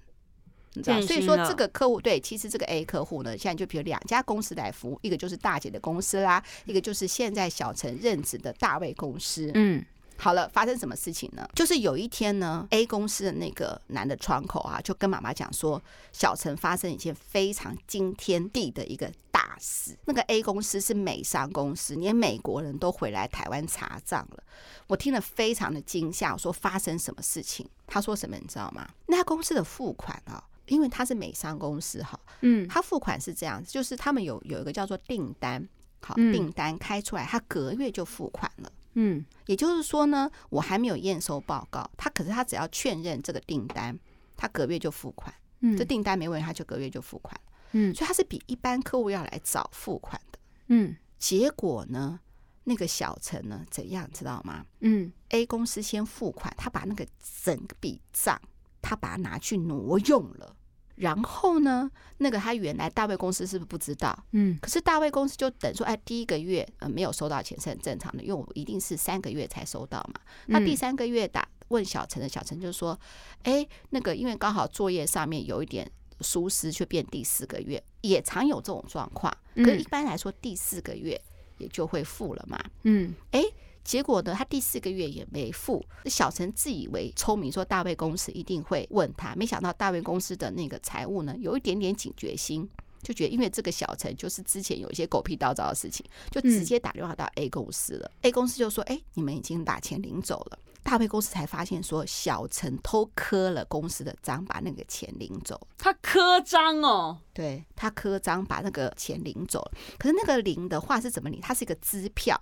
[0.74, 1.00] 你知道？
[1.02, 9.50] 所以说这个客户对，其实这个 A 客户呢，现在就比如两家公司来服务，一个就是大姐的公司啦，一个就是现在小陈任职的大卫公司。
[9.54, 9.84] 嗯。
[10.20, 11.48] 好了，发生什么事情呢？
[11.54, 19.96] 就是有一天呢，A 公司的那个男的窗口啊，就跟妈妈讲说，小陈发生一件非常惊天地的一个大事。
[20.04, 24.44] 那个 A 公司是美商公司，连美国人都回来台湾查账了。
[24.86, 27.66] 我听了非常的惊吓，我说发生什么事情？
[27.86, 28.36] 他说什么？
[28.36, 28.86] 你知道吗？
[29.06, 35.66] 那家公司的付款啊，因为他是美商公司哈，嗯，他付款是这样子，就是他们有有一个叫做订单，
[36.02, 38.70] 好，订单开出来，他隔月就付款了。
[38.94, 43.98] 嗯，也就是说呢，我还没有验收报告，他可是他只要确认这个订单，
[44.36, 45.32] 他隔月就付款。
[45.60, 47.38] 嗯，这订单没问题，他就隔月就付款。
[47.72, 50.38] 嗯，所以他是比一般客户要来早付款的。
[50.68, 52.18] 嗯，结果呢，
[52.64, 54.64] 那个小陈呢怎样知道吗？
[54.80, 57.06] 嗯，A 公司先付款，他把那个
[57.42, 58.40] 整笔账，
[58.82, 60.56] 他把它拿去挪用了。
[61.00, 64.16] 然后呢，那个他原来大卫公司是不是不知道？
[64.32, 70.20] 嗯，可是大卫公司就等说，哎，第一个月呃没有收到钱是很正常的，因为我一定是三个月才收到嘛。
[70.46, 72.98] 那第三个月打问小陈的，小陈就说，
[73.44, 79.34] 哎，那个因为刚好作业上面有一点疏失，却变第四个月，也常有这种状况。
[79.54, 81.18] 可是一般来说第四个月
[81.56, 82.62] 也就会付了嘛。
[82.82, 83.42] 嗯，哎，
[83.90, 85.84] 结果呢，他第四个月也没付。
[86.04, 92.70] 小陈自以为聪明，说大卫公司一定会问他，没想到大卫公司的那个财务呢，有一点点警觉心，
[93.02, 98.08] 就觉得因为这个小陈就是之前有一些狗屁倒灶的事情，就直接打电话到 A 公司了。
[98.22, 105.60] A 公司就说：“哎，你们已经把钱领走了。”大卫公司才发现说，小陈偷刻了公司的章，把那个钱领走。
[105.76, 109.72] 他刻章哦，对，他刻章把那个钱领走了。
[109.98, 111.40] 可是那个领的话是怎么领？
[111.40, 112.40] 它是一个支票。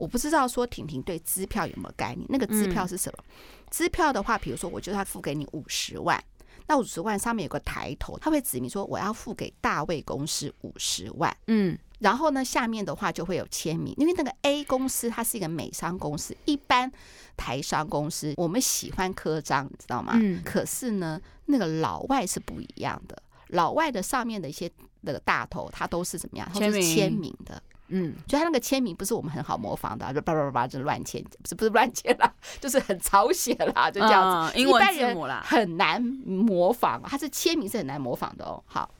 [0.00, 2.26] 我不知道说婷婷对支票有没有概念？
[2.30, 3.22] 那个支票是什么？
[3.70, 6.18] 支票的话，比如说我就要付给你五十万，
[6.66, 11.36] 那五十万上面有个抬头，他会指明说我要付给大卫公司五十万。
[11.48, 11.78] 嗯。
[11.98, 16.90] 然后呢，下面的话就会有签名，因为那个 A 公司它是一个美商公司，一般
[17.36, 20.14] 台商公司我们喜欢刻章，你知道吗？
[20.14, 20.40] 嗯。
[20.42, 24.70] 可是呢，那个老外是不一样的，老外的上面的一些
[25.02, 26.50] 那个大头，它都是怎么样？
[26.54, 27.62] 它是签名的。
[27.90, 28.14] 嗯。
[28.26, 34.58] 就他那个签名不是我们很好模仿的，就叭叭叭叭就乱签，不是不是乱签啦， 就是很草写啦， 就这样子。
[34.58, 38.62] 英文字母啦，很难模仿，他是签名是很难模仿的哦。
[38.66, 38.90] 好。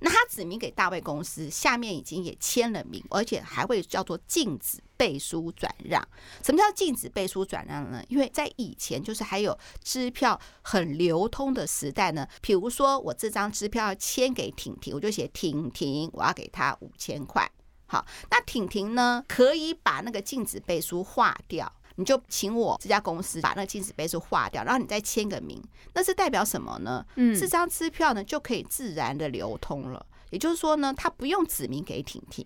[0.00, 6.00] 那他指名给大卫公司，下面已经也签了名，而且还会叫做禁止背书转让。
[6.42, 8.02] 什么叫禁止背书转让呢？
[8.08, 12.26] 因为在以前就是还有支票很流通的时代呢。
[12.40, 17.50] 比如说我这张支票要签给婷婷，我就写婷婷，我要给她五千块。
[17.86, 21.70] 好，那婷婷呢可以把那个禁止背书划掉。
[21.96, 27.06] 你就请我这家公司把那个禁止背书划掉，然后你再签个名，那是代表什么呢？
[27.14, 30.04] 嗯，这张支票呢就可以自然的流通了。
[30.30, 32.44] 也就是说呢，他不用指名给婷婷，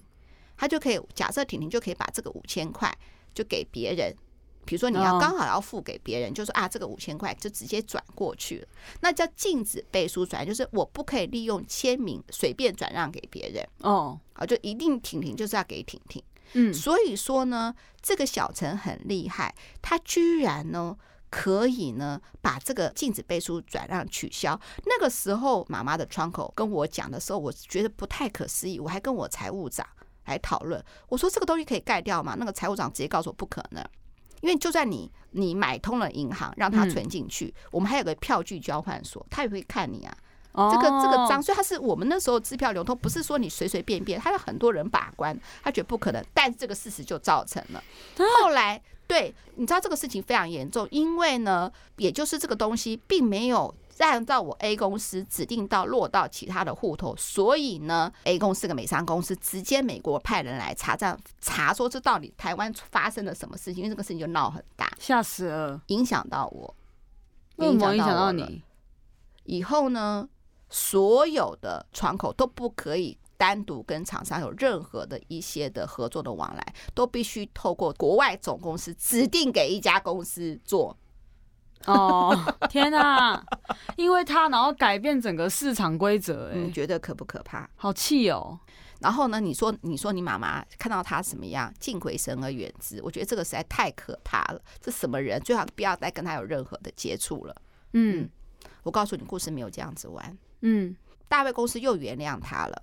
[0.58, 2.94] 他就可以假设婷婷就可以把这个五千块
[3.32, 4.14] 就给别人。
[4.66, 8.68] 比如说你要刚好要付给别人，就说啊，这个五千块就直接转过去了，
[9.00, 13.66] 那叫禁止背书转让，就是我不可以利用签名随便转让给别人。
[13.78, 16.22] 哦，啊，就一定婷婷就是要给婷婷。
[16.52, 20.94] 嗯，所以说呢，这个小陈很厉害，他居然呢
[21.30, 24.60] 可以呢把这个禁止背书转让取消。
[24.84, 29.86] 那个时候妈妈的窗口跟我讲的时候，我觉得不太可思议，我还跟我财务长
[30.28, 32.36] 来讨论，我说这个东西可以盖掉吗？
[32.38, 33.84] 那个财务长直接告诉我不可能，
[34.42, 40.16] 因为就算你你买通了银行让他存进去，我们还有个票据交换所，他也会看你啊。
[40.72, 47.84] 这个这个章，所以他是我们那时候支票流通，不是说你随随便便，他有很多人把关，他觉得不可能，但这个事实就造成了。
[48.42, 53.72] 后来，对，你知道这个事情非常严重，因为呢，也就是这个东西并没有
[54.04, 66.74] 按照我 A 公司指定到落到其他的户头，所以呢，A 公司个美商公司直接美国派人来查账，查说这到底台湾发生了什么事情，因为这个事情就闹很大，吓死了，影响到我，
[67.56, 68.62] 为什么影响到你？
[69.44, 70.28] 以后呢？
[70.70, 80.94] 所有的窗口都不可以单独跟厂商有任何的一些的合作的往来，都必须透过国外总公司指定给一家公司做。
[81.86, 82.36] 哦，
[82.68, 83.42] 天哪！
[83.96, 87.68] 因为他然后改变整个市场规则，你觉得可不可怕？
[87.76, 88.58] 好气哦！
[89.00, 94.60] 然后呢，你说你说你妈妈看到他什么样，敬鬼神而远之，我觉得这个实在太可怕了。
[94.80, 95.40] 这什么人？
[95.40, 97.54] 最好不要再跟他有任何的接触了。
[97.92, 98.28] 嗯，
[98.82, 100.36] 我告诉你，故事没有这样子玩。
[100.62, 100.94] 嗯，
[101.28, 102.82] 大卫公司又原谅他了，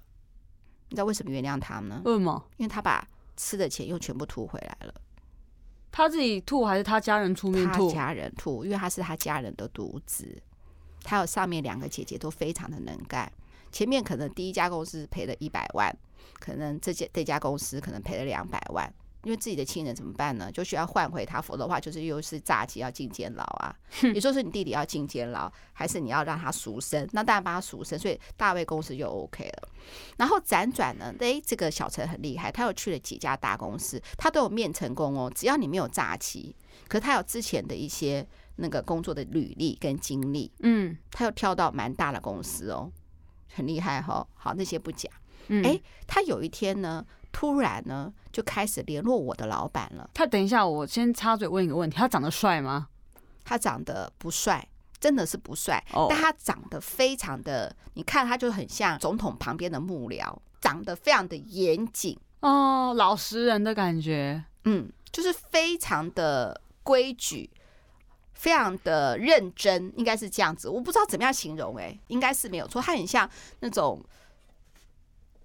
[0.90, 2.02] 你知道为什么原谅他呢？
[2.06, 2.44] 为什么？
[2.58, 3.06] 因为他把
[3.36, 4.94] 吃的钱又全部吐回来了。
[5.96, 7.88] 他自己吐还是他家人出面吐？
[7.88, 10.28] 他家人吐，因为他是他家人的独子，
[11.02, 13.32] 他有上面两个姐姐都非常的能干。
[13.72, 15.98] 前面可能第一家公司赔了一百万，
[16.38, 18.94] 可能这家这家公司可能赔了两百万。
[19.26, 20.52] 因为自己的亲人怎么办呢？
[20.52, 23.76] 就需要换回他，否则的话就是又是诈欺，要进监牢啊。
[24.14, 27.10] 你说是你弟弟要进监牢，还是你要让他赎身？
[27.12, 29.70] 那当然帮他赎身，所以大卫公司就 OK 了。
[30.18, 35.32] 然后辗转呢，诶，这个小陈很厉害，他又去了几家大公司，他都有面成功哦。
[35.36, 36.56] 只要你没有诈欺，
[36.88, 42.92] 可是他有之前的一些那个工作的履历跟经历，嗯，他又跳到蛮大的公司哦，
[43.52, 44.28] 很厉害哈、哦。
[44.36, 45.12] 好，那些不讲。
[45.48, 47.04] 诶，他有一天呢。
[47.38, 50.10] 突然呢，就开始联络我的老板了。
[50.14, 52.88] 他等一下，我先插嘴问一个问题：他长得帅吗？
[53.44, 54.66] 他长得不帅，
[55.02, 55.84] 真的是不帅。
[55.92, 56.08] Oh.
[56.10, 64.42] 但他长得非常的，你看他就很像总统旁边的幕僚，长得非常的严谨哦，oh, 老实人的感觉。
[64.64, 67.50] 嗯，就是非常的规矩，
[68.32, 70.70] 非常的认真，应该是这样子。
[70.70, 72.82] 我不知道怎么样形容，哎，应该是没有错。
[72.82, 73.30] 他很像
[73.60, 74.02] 那种，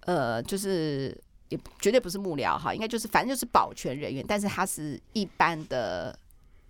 [0.05, 1.21] 呃，就是。
[1.51, 6.17] 也绝对不是幕僚哈，应该就是反正就是保全人员，但是他是一般的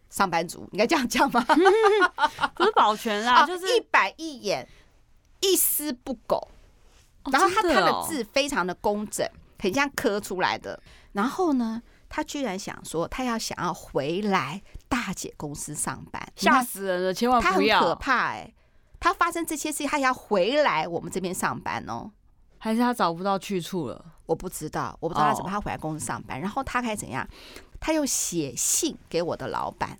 [0.10, 1.40] 上班族，应该这样讲吗？
[2.56, 4.68] 不是保全 啊，就是一板一眼，
[5.40, 6.48] 一丝不苟。
[7.32, 9.24] 然后他他的字非常的工整，
[9.60, 10.82] 很像刻出来的。
[11.12, 11.80] 然后呢，
[12.10, 14.60] 他居然想说他要想要回来
[14.90, 17.14] 大姐公司上班，吓死人了！
[17.14, 18.54] 千万不要，他很可怕哎、欸！
[19.00, 22.10] 他发生这些事情，他要回来我们这边上班哦，
[22.64, 24.14] 还是他找不到去处了？
[24.28, 27.28] 我不知道，我不知道他怎么他回来公司上班，然后他开始怎样？
[27.80, 30.00] 他又写信给我的老板，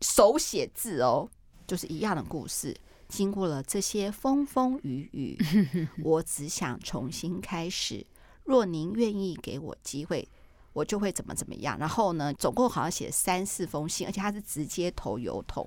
[0.00, 1.30] 手写字哦，
[1.68, 2.76] 就是一样的故事。
[3.08, 8.04] 经过了这些风风雨雨，我只想重新开始。
[8.42, 10.28] 若您愿意给我机会，
[10.72, 11.78] 我就会怎么怎么样。
[11.78, 15.64] 然后呢，总共好像写三四封信，而且他是直接投邮筒，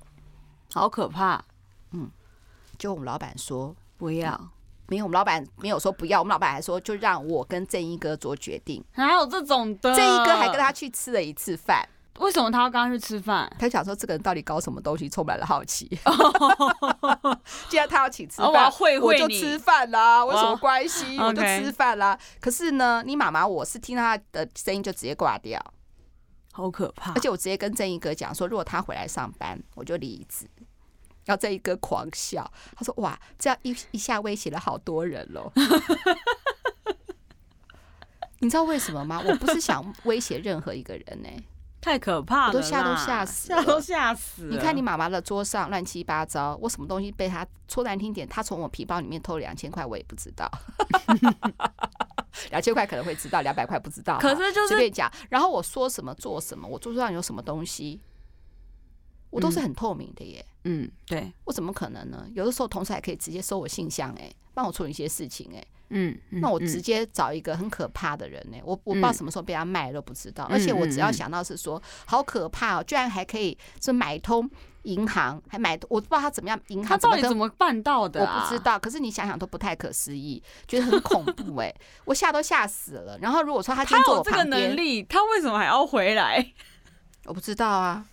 [0.74, 1.42] 好可怕。
[1.92, 2.10] 嗯，
[2.76, 4.50] 就我们老板说不要，嗯，
[4.88, 8.84] 没有，我们老板没有说不要，我们老板还说就让我跟正一哥做决定。
[8.92, 11.88] 还有这种的，正一哥还跟他去吃了一次饭。
[12.20, 13.52] 为什么他要跟他去吃饭？
[13.58, 15.88] 他想说这个人到底搞什么东西，充满了好奇。
[17.68, 21.18] 既然他要请吃饭，我要会会我就吃饭啦，有什么关系？
[21.18, 22.16] 我，我就吃饭啦。
[22.40, 25.60] 可是呢，你妈妈我是听他的声音就直接挂掉，
[26.52, 27.12] 好可怕。
[27.14, 30.46] 而且我直接跟正义哥讲说，如果他回来上班，我就离职。
[31.24, 35.52] 然后正义哥狂笑，他说：“哇，这样一一下威胁了好多人喽。
[38.40, 39.22] ”你知道为什么吗？
[39.24, 41.44] 我不是想威胁任何一个人呢、欸。
[41.80, 44.48] 太可怕了，我都吓都吓死，吓都吓死。
[44.50, 50.50] 你看你妈妈的桌上乱七八糟，我什么东西被他说难听点，他从我皮包里面偷两千块，我也不知道。
[52.50, 54.18] 两千块可能会知道，两百块不知道。
[54.18, 58.00] 可是就是随便讲，然后我说什么做什么，我桌上有什么东西，
[59.34, 60.44] 我都是很透明的耶。
[60.64, 62.26] 嗯，对，我怎么可能呢？
[62.34, 65.64] 有的时候同事还可以直接收我信箱，哎，帮我处理一些事情，哎。
[65.90, 74.50] 嗯，那我直接找一个很可怕的人呢、欸，我我不知道什么时候被他卖了都不知道，而且我只要想到是说好可怕哦，居然还可以是买通
[74.84, 78.22] 银行，还买我不知道他怎么样，银行他到底怎么办到的？
[78.22, 81.72] 我不知道，可是你想想都不太可思议，觉得很恐怖哎，
[82.06, 83.18] 我吓都吓死了。
[83.20, 86.52] 然后如果说他他有这个能力，他为什么还要回来？
[87.26, 88.04] 我不知道啊，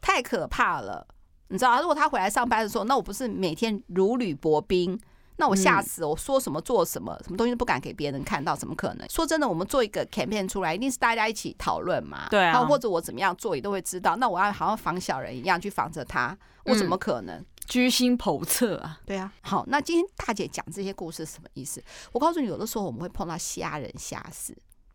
[0.00, 1.06] 太可怕了，
[1.48, 1.80] 你知道啊？
[1.80, 4.98] 如果他回来上班的时候，那我不是每天如履薄冰？
[5.36, 6.04] 那我吓死！
[6.04, 9.08] 我说什么做什么，什么东西都不敢给别人看到，怎么可能？
[9.08, 12.28] 说真的，我们做一个 campaign 出来，一定是大家一起讨论嘛。
[12.28, 12.62] 对啊。
[12.66, 14.16] 或者我怎么样做，也都会知道。
[14.16, 16.36] 那我要好像防小人一样去防着他，
[16.66, 17.42] 我怎么可能？
[17.66, 19.00] 居心叵测啊！
[19.06, 19.32] 对啊。
[19.40, 21.82] 好，那今天大姐讲这些故事是什么意思？
[22.12, 24.54] 我告诉你，有的时候我们会碰到瞎人瞎事，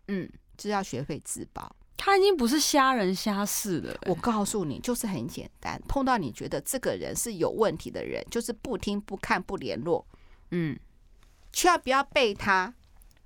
[0.10, 1.76] 嗯，就是要学会自保。
[1.98, 3.98] 他已经不是瞎人瞎事了。
[4.08, 10.06] 我告诉你，就是很简单，碰到你觉得这个人是有问题的人，就是不听不看不联络，
[10.52, 10.78] 嗯。
[11.52, 12.74] 千万不要被他，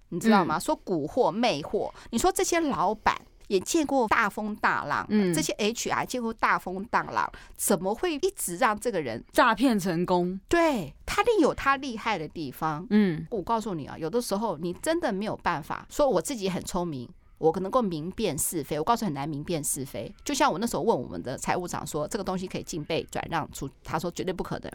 [0.09, 0.59] 你知道吗？
[0.59, 10.39] 说蛊惑魅惑，你说这些老板也见过大风大浪，嗯，这些 HR 见过大风大浪，怎么会一直让这个人诈骗成功？
[10.47, 12.85] 对，他另有他厉害的地方。
[12.91, 17.09] 嗯，我告诉你啊，有的时候你真的没有办法说我自己很聪明，
[17.39, 18.77] 我可能够明辨是非。
[18.77, 20.13] 我告诉很难明辨是非。
[20.23, 24.71] 就像我那时候问我们的财务长说，这个东西可以进被转让出，他说绝对不可能。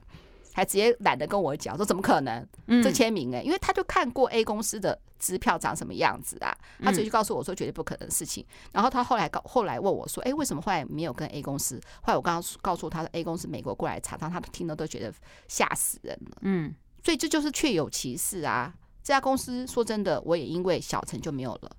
[0.57, 2.47] 还直接懒得跟我讲，说怎么可能？
[2.81, 8.47] 这签名哎，因为他就看过 A 公司的支票长什么样子啊，他直接告诉我说绝对不可能的事情。
[8.71, 11.81] 然后他后来告后来问我说，哎，为什么后来没有跟 A 公司？
[12.03, 15.13] 后来我刚刚告诉他的 A 公司美国过来查他，他听了都觉得
[15.49, 16.39] 吓死人了。
[16.43, 18.73] 嗯，所以这就是确有其事啊。
[19.03, 21.77] 这家公司说真的，我也因为小陈就没有了。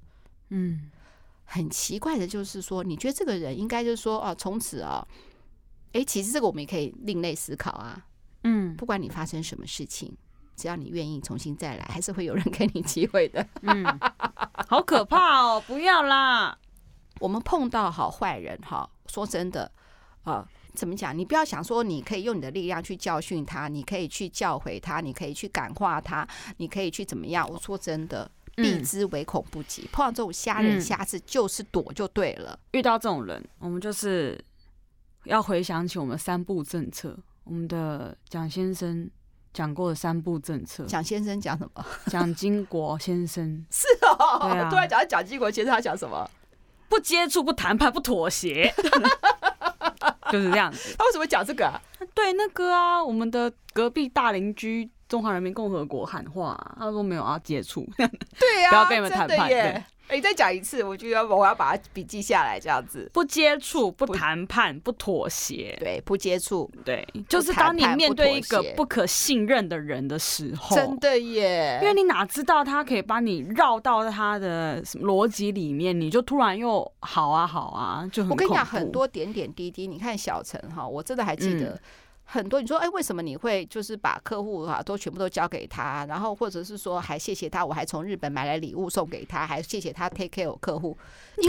[0.50, 0.89] 嗯，
[1.43, 5.06] 很奇怪的就是说，你觉得这个人应该就是说哦，从此啊，
[5.93, 8.06] 哎，其实这个我们也可以另类思考啊。
[8.43, 10.16] 嗯，不管你发生什么事情，
[10.56, 13.46] 只要你愿意重新再来，还是会有人给你机会的。
[13.62, 13.84] 嗯，
[14.68, 15.64] 好可怕哦！
[15.66, 16.58] 不要啦，
[17.20, 19.72] 我们碰到好坏人哈，说真的
[20.24, 21.18] 啊，怎么讲？
[21.18, 26.28] 你不要想说你可以用你的力量去教训他，你可以去教诲他，你可以去感化他，
[26.58, 27.50] 你可以去怎么样？
[27.50, 29.88] 我说真的，避之唯恐不及。
[29.91, 32.58] 碰到这种虾人虾事，就是躲就对了。
[32.72, 34.39] 遇到这种人，我们就是
[35.26, 37.18] 要回想起我们三步政策。
[37.43, 39.10] 我们的蒋先生
[39.53, 40.84] 讲过的三步政策。
[40.86, 41.86] 蒋先生讲什么？
[42.08, 44.39] 蒋经国先生 是哦。
[44.49, 44.70] 对啊。
[44.70, 46.30] 突然讲到蒋经国先生，他讲什么？
[46.88, 48.72] 不接触、不谈判、不妥协，
[50.32, 50.95] 就是这样子。
[50.97, 51.82] 他为什么讲这个啊？
[52.14, 57.88] 对那个啊，我们的隔壁大邻居中华人民共和国喊话，他说没有要接触。
[57.97, 59.47] 对呀、啊，不要跟你们谈判。
[59.47, 59.84] 对。
[60.08, 63.10] 哎，你再讲一次，我就要我要把它笔记下来，这样子。
[63.12, 65.76] 不接触，不谈判，不妥协。
[65.80, 78.30] 对，不接触，对，就是当你面对一个不可信任的人的时候，真的耶，因为你哪知道他可以把你绕到他的什么逻辑里面，你就突然又好啊好啊，就很。
[78.30, 81.82] 我跟你讲很多点点滴滴，你看小陈哈，我真的还记得
[82.28, 90.97] 很多你说，哎，为什么你会就是把客户哈都全部都交给他，然后或者是说还谢谢他，我还从日本买来礼物送给他，还谢谢他 take care 我客户。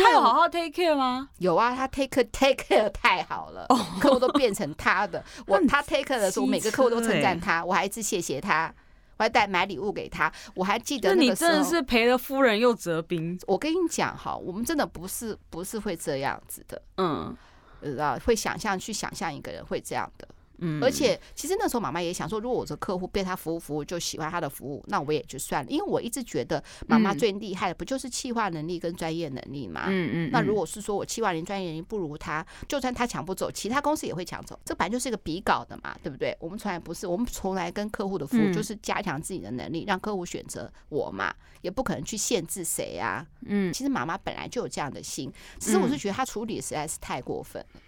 [0.02, 1.30] 他有好好 take care 吗？
[1.38, 3.66] 有啊，他 take take care 太好了，
[4.00, 5.24] 客户都变成他的。
[5.48, 8.72] 我他 take care 的时候，我每个客户都称赞他，我还一直谢谢他，
[9.16, 10.30] 我还带买礼物给他。
[10.54, 13.38] 我还记得你真的是赔了夫人又折兵。
[13.46, 17.34] 我跟你讲哈，我们真的不是不是会这样子的，嗯，
[17.82, 20.28] 知道会想象去想象一个人会这样的。
[20.58, 25.70] 嗯，而且其实那时候妈妈也想说，如果我的客户被他服务服务就喜欢他的服务，那我也就算了。
[25.70, 29.86] 因为我一直觉得妈妈最厉害的不就是企划能力跟专业能力吗？
[29.88, 30.30] 嗯嗯。
[30.32, 34.58] 那如果是说我企划能力、专业能力不如他，就算他抢不走，其他公司也会抢走。
[34.64, 36.36] 这本来就是一个比稿的嘛，对不对？
[36.40, 43.26] 我们从来不是，我们从来跟客户的服务就是加强自己的能力，让客户选择我嘛，也不可能去限制谁呀。
[43.44, 47.80] 嗯，其实妈妈本来就有这样的心，只是我是觉得她处理实在是太过分了。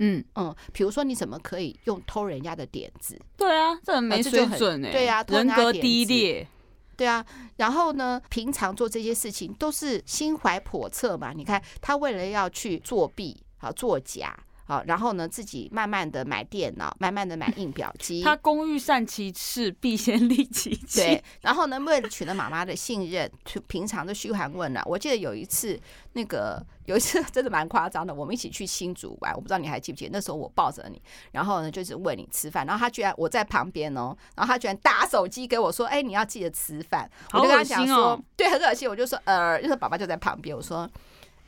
[0.00, 3.18] 嗯嗯，比如说你怎么可以用偷人家的点子？
[3.36, 6.46] 对啊，这很没水准哎，对啊，人格低劣，
[6.96, 7.24] 对啊。
[7.56, 11.32] 然后呢，平常做这些事情都是心怀叵测嘛。
[11.32, 14.36] 你看他为了要去作弊好，作假。
[14.64, 18.22] 好，然后呢，自己慢慢的买电脑，慢慢的买印表机。
[18.24, 21.00] 他工欲善其事，必先利其器。
[21.00, 23.28] 对，然后呢，为了取得妈妈的信任，
[23.66, 24.80] 平常的嘘寒问暖。
[24.86, 25.76] 我记得有一次，
[26.12, 30.10] 那个有一次 真的蛮夸张的，我们一起去新竹玩，我不知道你还记不记得？
[30.12, 31.00] 那时候我抱着你，
[31.32, 40.90] 然后呢，就是问你吃饭，然后他居然我在旁边哦，然后他居然打手机给我说：“哎，你要记得吃饭。”我就跟他讲说：“哦、对，很恶心。”我就说：“呃，因为爸爸就在旁边。”我说：“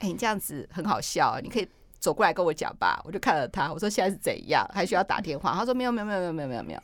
[0.00, 1.68] 哎，你这样子很好笑，你可以。”
[2.02, 5.54] 走过来跟我讲吧，我就看了他，我说现在是怎样，还需要打电话？
[5.54, 6.80] 他说没有没有没有没有没有没有没有。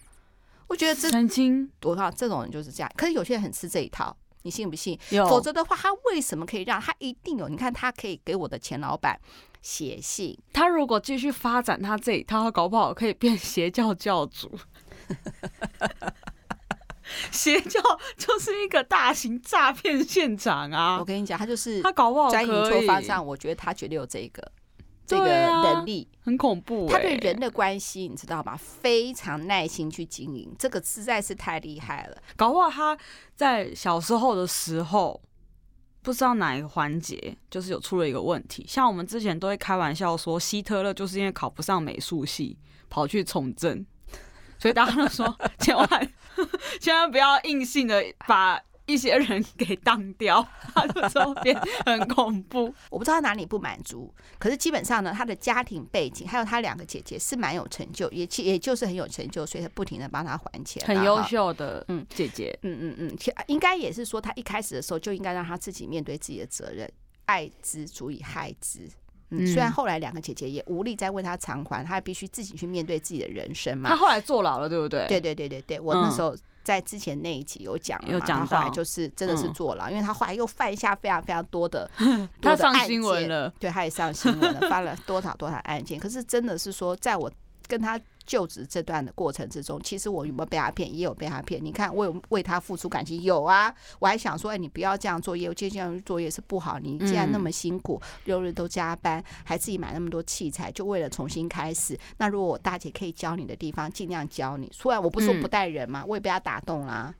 [0.68, 1.08] 我觉得这
[1.82, 4.16] 我看这种人就是这样，可是有些人很吃这一套，
[4.48, 4.98] 你信不信？
[5.10, 7.50] 有否则的话，他为什么可以让他一定有？
[7.50, 9.20] 你看他可以给我的前老板
[9.60, 14.50] 写信，他如果继续发展他这一套，他搞不好可以变邪教教主。
[17.30, 17.80] 邪教
[18.16, 20.98] 就是一个大型诈骗现场啊！
[20.98, 24.50] 我跟你讲，他就是他搞不好可以沾隐错发上，我觉得他绝对有这个。
[25.08, 28.54] 这个能力很恐怖，他对人的关系你知道吗？
[28.56, 32.22] 非常耐心去经营，这个实在是太厉害了。
[32.36, 32.98] 搞不好他
[33.34, 35.18] 在小时候的时候，
[36.02, 38.66] 不知道哪一个环节就是有出了一个问题。
[38.68, 42.58] 像我们之前都会开玩笑说，希特勒就是因为考不上美术系，
[42.90, 43.86] 跑去从政，
[44.58, 45.88] 所以大家都说 千万
[46.80, 48.62] 千万不要硬性的把。
[48.88, 52.74] 一些人给当掉， 他的周边很恐怖。
[52.90, 66.90] 我不知道他哪里不满足，可是基本上呢，他的家庭背景还有他两个姐姐是蛮有成就，也其也就是很有成就，所以他不停的帮他还钱，很优秀的嗯姐姐，嗯嗯嗯，其应该也是说他一开始的时候就应该让他自己面对自己的责任，
[67.26, 68.88] 爱之足以害之。
[69.30, 73.90] 嗯，虽然后来两个姐姐也无力再为他偿还，他必须自己去面对自己的人生嘛。
[73.90, 75.06] 他后来坐牢了，对不对？
[75.06, 76.34] 对对对对对，我那时候。
[76.68, 81.90] 在之前那一集有讲，有讲后来就是真的是坐牢，因为他后来又犯下非常非常多的，
[82.42, 87.32] 他上新闻了，对，他也上新闻了，犯了多少多少案件，可是真的是说，在我
[87.66, 87.98] 跟他。
[88.28, 90.94] 就职这段的过程之中，其实我有没有被他骗？
[90.94, 91.64] 也有被他骗。
[91.64, 93.74] 你看，我有为他付出感情，有啊。
[93.98, 96.78] 我还想说，哎，你不要这样做业务，接这样做业是不好。
[96.78, 101.98] 你既然那么辛苦，六日都加班，还自己买那么多器材，就为了重新开始。
[102.18, 104.70] 那如果我大姐可以教你的地方，尽量教你。
[104.74, 107.14] 虽然我不是说不带人嘛，我也被他打动啦。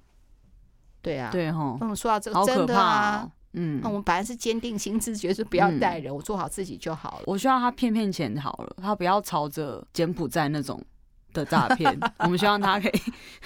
[1.01, 1.79] 对啊，对哈。
[1.81, 3.27] 嗯，说到这个，真的啊。
[3.55, 7.23] 嗯，那我们本来是坚定心志，觉得是不要带人，我做好自己就好了。
[7.25, 10.79] 我希望他骗骗钱好了，他不要朝着柬埔寨那种。
[11.33, 13.03] 的诈骗，我们希望他可以。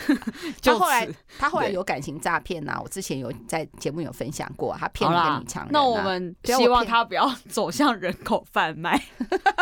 [0.61, 1.09] 就后来，
[1.39, 2.81] 他后来有感情诈骗呐。
[2.83, 5.73] 我之前有在节目有分享过，他骗了个女强人。
[5.73, 9.01] 那我们希望他不要 走向人口贩卖，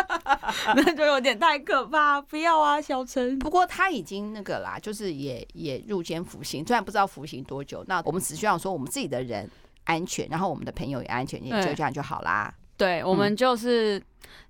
[0.77, 2.21] 那就有点太可怕。
[2.21, 3.39] 不要啊，小陈。
[3.39, 7.85] 不过他已经那个啦，就是也也入监服刑，虽然不知道服刑多久。
[7.89, 9.49] 那我们只需要说，我们自己的人
[9.85, 12.53] 安全，然后我们的朋友也安全，也就这样就好啦。
[12.81, 14.03] 对，我们就是。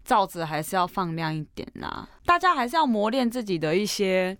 [0.03, 4.37] 罩子还是要放亮一点啦，大家还是要磨练自己的一些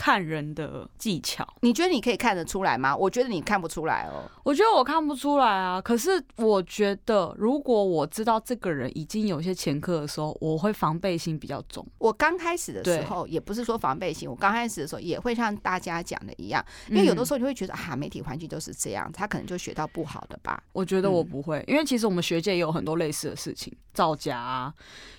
[0.00, 1.46] 看人的技巧。
[1.60, 2.96] 你觉得你可以看得出来吗？
[2.96, 4.24] 我觉得你看不出来哦。
[4.42, 5.78] 我觉得我看不出来啊。
[5.78, 11.86] 可是我觉得，如果我知道这个人已经有些前科的时候，我会防备心比较重。
[11.98, 20.62] 我刚开始的时候也不是说防备心，我刚开始的时候也会像大家讲的一样，因为有的时候你会觉得啊，媒体环境都是这样，他可能就学到不好的吧。
[20.72, 24.72] 我觉得我不会，因为其实我们学界也有很多类似的事情，造假啊，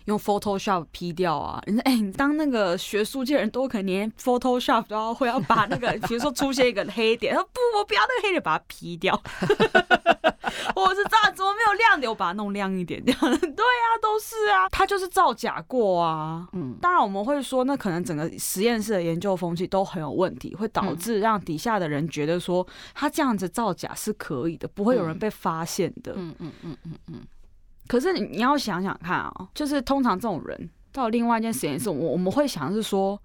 [0.06, 1.62] 用 Photoshop P 掉啊。
[1.68, 9.20] 人家，哎，你当那个学术界人都可能连 Photoshop 都要会要把那个， 比如说出现一个黑点，他说不，我不要那个黑点，把它 P 掉。
[10.76, 12.10] 我是这样怎么没有亮点？
[12.10, 16.48] 我把它弄亮一点，这样对啊，都是啊，他就是造假过啊。
[16.54, 26.14] 嗯，当然我们会说，那可能整个实验室的研究风气都很有问题，会导致让底下的人觉得说他这样子造假是可以的，不会有人被发现的。
[26.16, 27.22] 嗯嗯嗯嗯嗯。
[27.88, 33.20] 可是你你要想想看啊，就是通常这种人到另外一间实验室，我我们会想是说，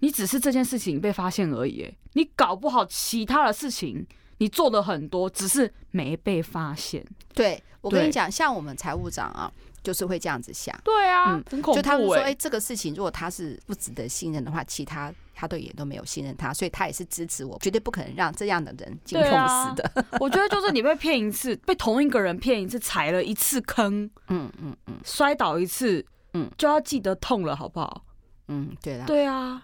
[0.00, 4.06] 你只是这件事情被发现而已，你搞不好其他的事情。
[4.38, 7.02] 你做的很多，只是没被发现。
[7.32, 9.50] 对，我跟你讲，像我们财务长啊，
[9.82, 10.78] 就是会这样子想。
[10.84, 11.82] 对啊，嗯，很恐怖欸。
[11.82, 19.90] 就他们说，哎，这个事情如果他是不值得信任的话，其他他都也都没有信任他，所以他也是支持我，绝对不可能让这样的人进公司的。
[19.94, 28.04] 啊、 我觉得就是你被骗一次，被同一个人骗一次，踩了一次坑，嗯嗯嗯，摔倒一次，嗯，就要记得痛了，好不好？
[28.48, 29.62] 嗯，对啦，对啊。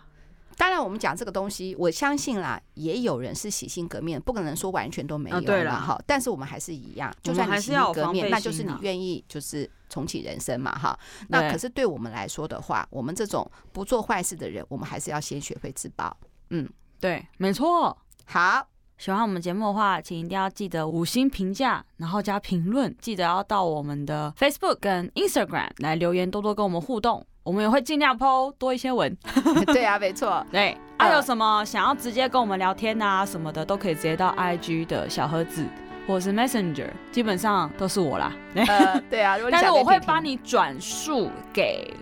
[0.62, 6.00] 当然，我们讲这个东西，我相信啦，也有人是洗心革面，不可能说完全都没有了哈。
[6.06, 10.96] 但是我们还是一样，就算你洗心革面，那就是你愿意就是重启人生嘛哈。
[11.26, 16.16] 那可是对我们来说的话，我们这种不做坏事的人，我们还是要先学会自保。
[16.50, 17.98] 嗯，对，没错。
[18.26, 18.64] 好，
[18.98, 27.26] 喜欢我们节目的话，请一定要记得五星评价，然后加评论，记得要到我们的 Facebook 跟 Instagram 来留言，多多跟我们互动。
[27.44, 29.16] 我们也会尽量 po 多一些文，
[29.66, 30.76] 对啊，没错， 对。
[30.98, 35.66] 还、啊、有什么想要直接跟我们聊天啊什么的，都可以直接到 IG 的小盒子
[36.06, 38.32] 或是 Messenger，基本上都是我啦。
[38.54, 41.92] 呃，对啊，但是我会帮你转述给。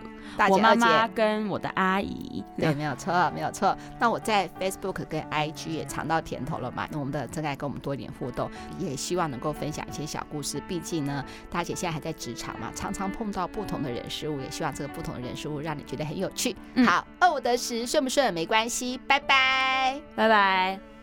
[0.51, 3.77] 我妈妈跟我的阿姨，对，没有错，没有错。
[3.99, 6.89] 那我在 Facebook 跟 IG 也尝到甜头了嘛？
[6.91, 10.63] 那我们的真爱跟我们多一点互动，也希望能够分享一些小故事。
[10.69, 16.57] 毕竟呢，大姐现在还在职场嘛，常常碰到不同的人事物，也希望这个不同的人事物让你觉得很有趣。
[16.87, 21.00] 好，二五得十，顺不顺没关系，拜拜，拜拜。